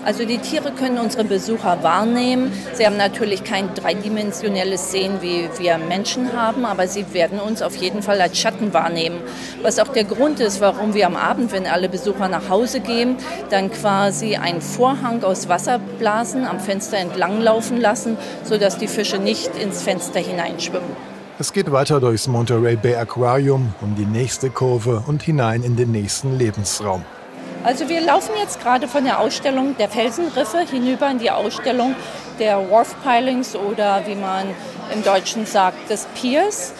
Also 0.09 0.25
die 0.25 0.39
Tiere 0.39 0.71
können 0.71 0.97
unsere 0.97 1.23
Besucher 1.23 1.83
wahrnehmen. 1.83 2.51
Sie 2.73 2.83
haben 2.83 2.97
natürlich 2.97 3.43
kein 3.43 3.75
dreidimensionelles 3.75 4.91
Sehen, 4.91 5.21
wie 5.21 5.47
wir 5.59 5.77
Menschen 5.77 6.33
haben, 6.33 6.65
aber 6.65 6.87
sie 6.87 7.13
werden 7.13 7.39
uns 7.39 7.61
auf 7.61 7.75
jeden 7.75 8.01
Fall 8.01 8.19
als 8.19 8.39
Schatten 8.39 8.73
wahrnehmen. 8.73 9.19
Was 9.61 9.77
auch 9.77 9.89
der 9.89 10.05
Grund 10.05 10.39
ist, 10.39 10.61
warum 10.61 10.95
wir 10.95 11.05
am 11.05 11.15
Abend, 11.15 11.51
wenn 11.51 11.67
alle 11.67 11.89
Besucher 11.89 12.27
nach 12.27 12.49
Hause 12.49 12.79
gehen, 12.79 13.17
dann 13.51 13.71
quasi 13.71 14.35
einen 14.35 14.61
Vorhang 14.61 15.23
aus 15.23 15.47
Wasserblasen 15.47 16.43
am 16.43 16.59
Fenster 16.59 16.97
entlang 16.97 17.39
laufen 17.39 17.79
lassen, 17.79 18.17
sodass 18.43 18.79
die 18.79 18.87
Fische 18.87 19.19
nicht 19.19 19.55
ins 19.57 19.83
Fenster 19.83 20.19
hineinschwimmen. 20.19 20.89
Es 21.37 21.53
geht 21.53 21.71
weiter 21.71 21.99
durchs 21.99 22.27
Monterey 22.27 22.77
Bay 22.77 22.95
Aquarium 22.95 23.75
um 23.79 23.93
die 23.93 24.07
nächste 24.07 24.49
Kurve 24.49 25.03
und 25.05 25.21
hinein 25.21 25.61
in 25.61 25.75
den 25.75 25.91
nächsten 25.91 26.35
Lebensraum. 26.35 27.05
Also 27.63 27.89
wir 27.89 27.99
laufen 27.99 28.31
jetzt 28.37 28.61
gerade 28.61 28.87
von 28.87 29.03
der 29.03 29.19
Ausstellung 29.19 29.75
der 29.77 29.89
Felsenriffe 29.89 30.61
hinüber 30.61 31.09
in 31.11 31.19
die 31.19 31.29
Ausstellung 31.29 31.93
der 32.39 32.69
Wharf 32.71 32.95
Pilings 33.03 33.53
oder 33.53 34.07
wie 34.07 34.15
man 34.15 34.47
im 34.93 35.03
Deutschen 35.03 35.45
sagt, 35.45 35.89
des 35.89 36.05
Piers. 36.15 36.73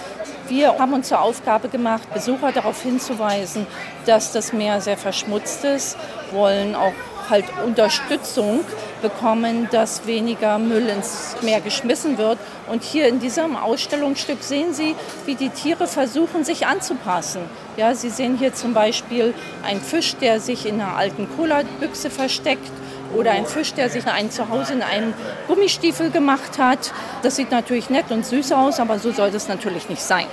Wir 0.47 0.79
haben 0.79 0.93
uns 0.93 1.09
zur 1.09 1.21
Aufgabe 1.21 1.67
gemacht, 1.67 2.11
Besucher 2.13 2.53
darauf 2.53 2.81
hinzuweisen, 2.81 3.67
dass 4.05 4.31
das 4.31 4.53
Meer 4.53 4.79
sehr 4.79 4.97
verschmutzt 4.97 5.65
ist, 5.65 5.97
wollen 6.31 6.75
auch 6.75 6.93
halt 7.29 7.45
Unterstützung 7.65 8.61
bekommen, 9.01 9.67
dass 9.71 10.05
weniger 10.05 10.59
Müll 10.59 10.87
ins 10.87 11.35
Meer 11.41 11.61
geschmissen 11.61 12.17
wird. 12.17 12.37
Und 12.69 12.83
hier 12.83 13.07
in 13.07 13.19
diesem 13.19 13.55
Ausstellungsstück 13.55 14.43
sehen 14.43 14.73
Sie, 14.73 14.95
wie 15.25 15.35
die 15.35 15.49
Tiere 15.49 15.87
versuchen, 15.87 16.43
sich 16.43 16.67
anzupassen. 16.67 17.41
Ja, 17.77 17.95
Sie 17.95 18.09
sehen 18.09 18.37
hier 18.37 18.53
zum 18.53 18.73
Beispiel 18.73 19.33
einen 19.63 19.81
Fisch, 19.81 20.15
der 20.17 20.39
sich 20.39 20.65
in 20.65 20.81
einer 20.81 20.95
alten 20.95 21.27
Cola-Büchse 21.35 22.09
versteckt 22.09 22.71
oder 23.15 23.31
ein 23.31 23.45
Fisch, 23.45 23.73
der 23.73 23.89
sich 23.89 24.05
ein 24.05 24.31
Zuhause 24.31 24.73
in 24.73 24.83
einem 24.83 25.13
Gummistiefel 25.47 26.11
gemacht 26.11 26.57
hat. 26.59 26.93
Das 27.23 27.35
sieht 27.35 27.51
natürlich 27.51 27.89
nett 27.89 28.11
und 28.11 28.25
süß 28.25 28.51
aus, 28.51 28.79
aber 28.79 28.99
so 28.99 29.11
soll 29.11 29.31
das 29.31 29.47
natürlich 29.47 29.89
nicht 29.89 30.01
sein. 30.01 30.25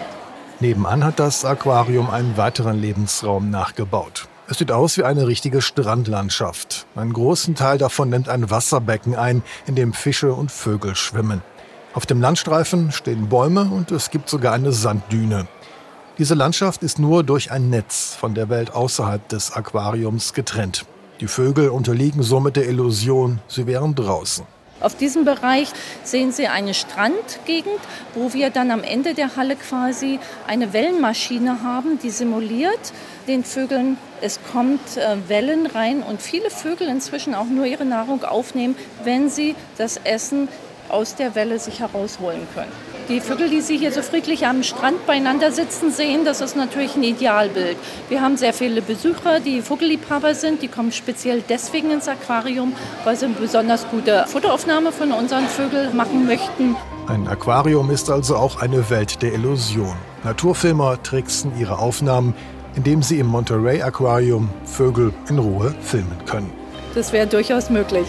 Nebenan 0.61 1.05
hat 1.05 1.19
das 1.19 1.45
Aquarium 1.45 2.09
einen 2.11 2.37
weiteren 2.37 2.81
Lebensraum 2.81 3.51
nachgebaut. 3.51 4.29
Es 4.49 4.59
sieht 4.59 4.71
aus 4.71 4.97
wie 4.97 5.03
eine 5.03 5.27
richtige 5.27 5.61
Strandlandschaft. 5.61 6.87
Einen 6.95 7.13
großen 7.13 7.57
Teil 7.57 7.79
davon 7.79 8.11
nimmt 8.11 8.29
ein 8.29 8.49
Wasserbecken 8.49 9.17
ein, 9.17 9.43
in 9.67 9.75
dem 9.75 9.93
Fische 9.93 10.33
und 10.33 10.53
Vögel 10.53 10.95
schwimmen. 10.95 11.43
Auf 11.95 12.07
dem 12.07 12.21
Landstreifen 12.21 12.93
stehen 12.93 13.29
Bäume 13.29 13.63
und 13.63 13.91
es 13.91 14.11
gibt 14.11 14.29
sogar 14.29 14.53
eine 14.53 14.71
Sanddüne. 14.71 15.49
Diese 16.19 16.35
Landschaft 16.35 16.85
ist 16.85 17.01
nur 17.01 17.25
durch 17.25 17.51
ein 17.51 17.71
Netz 17.71 18.15
von 18.15 18.35
der 18.35 18.49
Welt 18.49 18.73
außerhalb 18.73 19.29
des 19.29 19.53
Aquariums 19.53 20.33
getrennt. 20.33 20.87
Die 21.21 21.27
Vögel 21.27 21.71
unterliegen 21.71 22.23
somit 22.23 22.55
der 22.55 22.69
Illusion, 22.69 23.41
sie 23.49 23.67
wären 23.67 23.97
draußen. 23.97 24.47
Auf 24.81 24.95
diesem 24.95 25.25
Bereich 25.25 25.69
sehen 26.03 26.33
Sie 26.33 26.49
eine 26.49 26.75
Strandgegend, 26.75 27.81
wo 28.15 28.33
wir 28.35 28.51
dann 28.51 28.71
am 28.71 28.83
Ende 28.83 29.15
der 29.15 29.37
Halle 29.37 29.57
quasi 29.57 30.19
eine 30.47 30.73
Wellenmaschine 30.73 31.63
haben, 31.63 31.99
die 31.99 32.11
simuliert 32.11 32.93
den 33.27 33.43
Vögeln, 33.43 33.97
es 34.21 34.39
kommt 34.53 34.97
äh, 34.97 35.17
Wellen 35.29 35.67
rein 35.67 36.03
und 36.03 36.23
viele 36.23 36.51
Vögel 36.51 36.89
inzwischen 36.89 37.35
auch 37.35 37.47
nur 37.47 37.65
ihre 37.65 37.85
Nahrung 37.85 38.23
aufnehmen, 38.25 38.77
wenn 39.03 39.31
sie 39.31 39.55
das 39.79 39.99
Essen 40.05 40.49
aus 40.89 41.17
der 41.17 41.35
Welle 41.35 41.59
sich 41.59 41.81
herausholen 41.81 42.47
können. 42.55 42.73
Die 43.09 43.21
Vögel, 43.21 43.49
die 43.49 43.61
Sie 43.61 43.79
hier 43.79 43.93
so 43.93 44.03
friedlich 44.03 44.49
am 44.49 44.65
Strand 44.65 45.07
beieinander 45.07 45.53
sitzen 45.53 45.93
sehen, 45.93 46.25
das 46.25 46.41
ist 46.41 46.57
natürlich 46.57 46.97
ein 46.97 47.05
Idealbild. 47.05 47.77
Wir 48.09 48.21
haben 48.21 48.37
sehr 48.37 48.53
viele 48.53 48.83
Besucher, 48.83 49.39
die 49.39 49.63
Vogelliebhaber 49.63 50.35
sind. 50.35 50.61
Die 50.61 50.67
kommen 50.67 50.91
speziell 50.91 51.41
deswegen 51.49 51.93
ins 51.93 52.09
Aquarium, 52.09 52.73
weil 53.05 53.15
sie 53.15 53.27
eine 53.27 53.35
besonders 53.35 53.89
gute 53.91 54.25
Fotoaufnahme 54.27 54.91
von 54.91 55.13
unseren 55.13 55.47
Vögeln 55.47 55.97
machen 55.97 56.27
möchten. 56.27 56.75
Ein 57.07 57.29
Aquarium 57.29 57.93
ist 57.93 58.11
also 58.11 58.35
auch 58.35 58.61
eine 58.61 58.91
Welt 58.91 59.23
der 59.23 59.35
Illusion. 59.35 59.95
Naturfilmer 60.25 61.01
tricksen 61.05 61.53
ihre 61.61 61.79
Aufnahmen, 61.79 62.35
indem 62.75 63.05
sie 63.05 63.21
im 63.21 63.29
Monterey 63.29 63.83
Aquarium 63.83 64.51
Vögel 64.65 65.13
in 65.29 65.39
Ruhe 65.39 65.73
filmen 65.81 66.19
können. 66.27 66.53
Das 66.97 67.13
wäre 67.13 67.29
durchaus 67.29 67.71
möglich. 67.71 68.07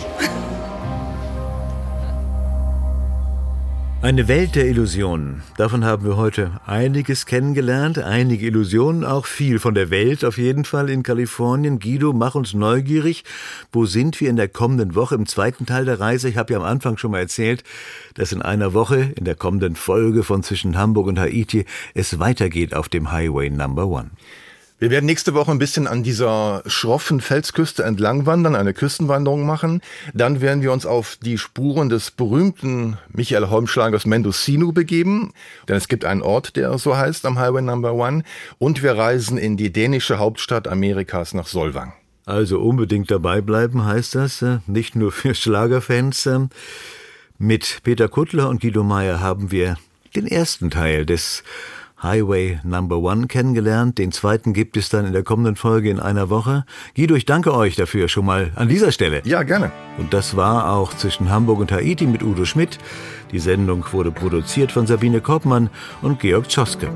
Eine 4.08 4.30
Welt 4.30 4.56
der 4.56 4.70
Illusionen. 4.70 5.43
Davon 5.58 5.84
haben 5.84 6.06
wir 6.06 6.15
heute 6.15 6.62
einiges 6.65 7.26
kennengelernt, 7.26 8.00
einige 8.00 8.48
Illusionen, 8.48 9.04
auch 9.04 9.26
viel 9.26 9.60
von 9.60 9.76
der 9.76 9.89
Welt 9.89 10.24
auf 10.24 10.38
jeden 10.38 10.63
Fall 10.63 10.89
in 10.89 11.04
Kalifornien. 11.04 11.78
Guido, 11.78 12.13
mach 12.13 12.34
uns 12.34 12.54
neugierig. 12.54 13.26
Wo 13.74 13.86
sind 13.86 14.22
wir 14.22 14.30
in 14.30 14.38
der 14.38 14.48
kommenden 14.48 14.96
Woche 14.96 15.15
im 15.15 15.26
zweiten 15.26 15.65
Teil 15.65 15.84
der 15.84 16.00
Reise? 16.00 16.30
Ich 16.30 16.38
habe 16.38 16.54
ja 16.54 16.60
am 16.60 16.65
Anfang 16.65 16.96
schon 16.96 17.12
mal 17.12 17.20
erzählt, 17.20 17.65
dass 18.13 18.32
in 18.32 18.41
einer 18.41 18.74
Woche 18.74 19.12
in 19.17 19.26
der 19.26 19.36
kommenden 19.36 19.76
Folge 19.76 20.24
von 20.24 20.41
zwischen 20.41 20.78
Hamburg 20.78 21.08
und 21.08 21.20
Haiti 21.20 21.65
es 21.93 22.17
weitergeht 22.17 22.74
auf 22.74 22.88
dem 22.88 23.12
Highway 23.12 23.50
Number 23.50 23.88
One. 23.88 24.12
Wir 24.80 24.92
werden 24.92 25.08
nächste 25.08 25.34
Woche 25.34 25.50
ein 25.50 25.58
bisschen 25.58 25.88
an 25.88 26.04
dieser 26.04 26.62
schroffen 26.68 27.20
Felsküste 27.20 27.84
entlang 27.84 28.28
wandern, 28.28 28.56
eine 28.56 28.76
Küstenwanderung 28.76 29.44
machen. 29.44 29.82
Dann 30.13 30.40
werden 30.40 30.62
wir 30.62 30.72
uns 30.72 30.86
auf 30.86 31.18
die 31.20 31.40
Spuren 31.40 31.90
des 31.90 32.12
berühmten 32.12 33.00
Michael 33.12 33.50
Holmschlagers 33.50 34.06
Mendocino 34.06 34.72
begeben, 34.72 35.34
denn 35.68 35.78
es 35.78 35.88
gibt 35.88 36.06
einen 36.06 36.22
Ort, 36.22 36.56
der 36.58 36.78
so 36.78 36.96
heißt 36.96 37.26
am 37.26 37.40
Highway 37.40 37.63
Number 37.63 37.94
One. 37.94 38.22
Und 38.60 38.84
wir 38.84 38.96
reisen 38.96 39.40
in 39.40 39.58
die 39.58 39.74
dänische 39.74 40.20
Hauptstadt 40.20 40.68
Amerikas 40.68 41.34
nach 41.34 41.48
Solvang. 41.48 41.94
Also 42.28 42.60
unbedingt 42.60 43.10
dabei 43.10 43.42
bleiben 43.42 43.84
heißt 43.84 44.13
das, 44.13 44.44
äh, 44.44 44.60
nicht 44.68 44.96
nur 44.96 45.12
für 45.12 45.34
Schlagerfans. 45.34 46.28
Ähm, 46.28 46.50
mit 47.40 47.80
Peter 47.82 48.10
Kuttler 48.10 48.48
und 48.48 48.62
Guido 48.62 48.84
Meyer 48.84 49.22
haben 49.22 49.50
wir 49.50 49.78
den 50.16 50.28
ersten 50.28 50.70
Teil 50.70 51.06
des 51.06 51.44
Highway 52.02 52.60
Number 52.64 52.98
One 53.00 53.28
kennengelernt. 53.28 53.98
Den 53.98 54.12
zweiten 54.12 54.54
gibt 54.54 54.78
es 54.78 54.90
dann 54.90 55.06
in 55.06 55.14
der 55.14 55.24
kommenden 55.24 55.56
Folge 55.56 55.90
in 55.90 56.00
einer 56.00 56.30
Woche. 56.30 56.66
Guido, 56.96 57.16
ich 57.16 57.26
danke 57.26 57.54
euch 57.54 57.76
dafür 57.76 58.08
schon 58.08 58.26
mal 58.26 58.52
an 58.56 58.70
dieser 58.70 58.92
Stelle. 58.92 59.22
Ja, 59.26 59.44
gerne. 59.44 59.72
Und 59.98 60.14
das 60.14 60.36
war 60.36 60.72
auch 60.72 60.94
zwischen 60.94 61.30
Hamburg 61.30 61.60
und 61.60 61.72
Haiti 61.72 62.06
mit 62.06 62.24
Udo 62.24 62.46
Schmidt. 62.46 62.78
Die 63.32 63.40
Sendung 63.40 63.86
wurde 63.92 64.12
produziert 64.12 64.72
von 64.72 64.88
Sabine 64.88 65.22
Koppmann 65.22 65.70
und 66.02 66.20
Georg 66.20 66.48
Tschoske. 66.48 66.90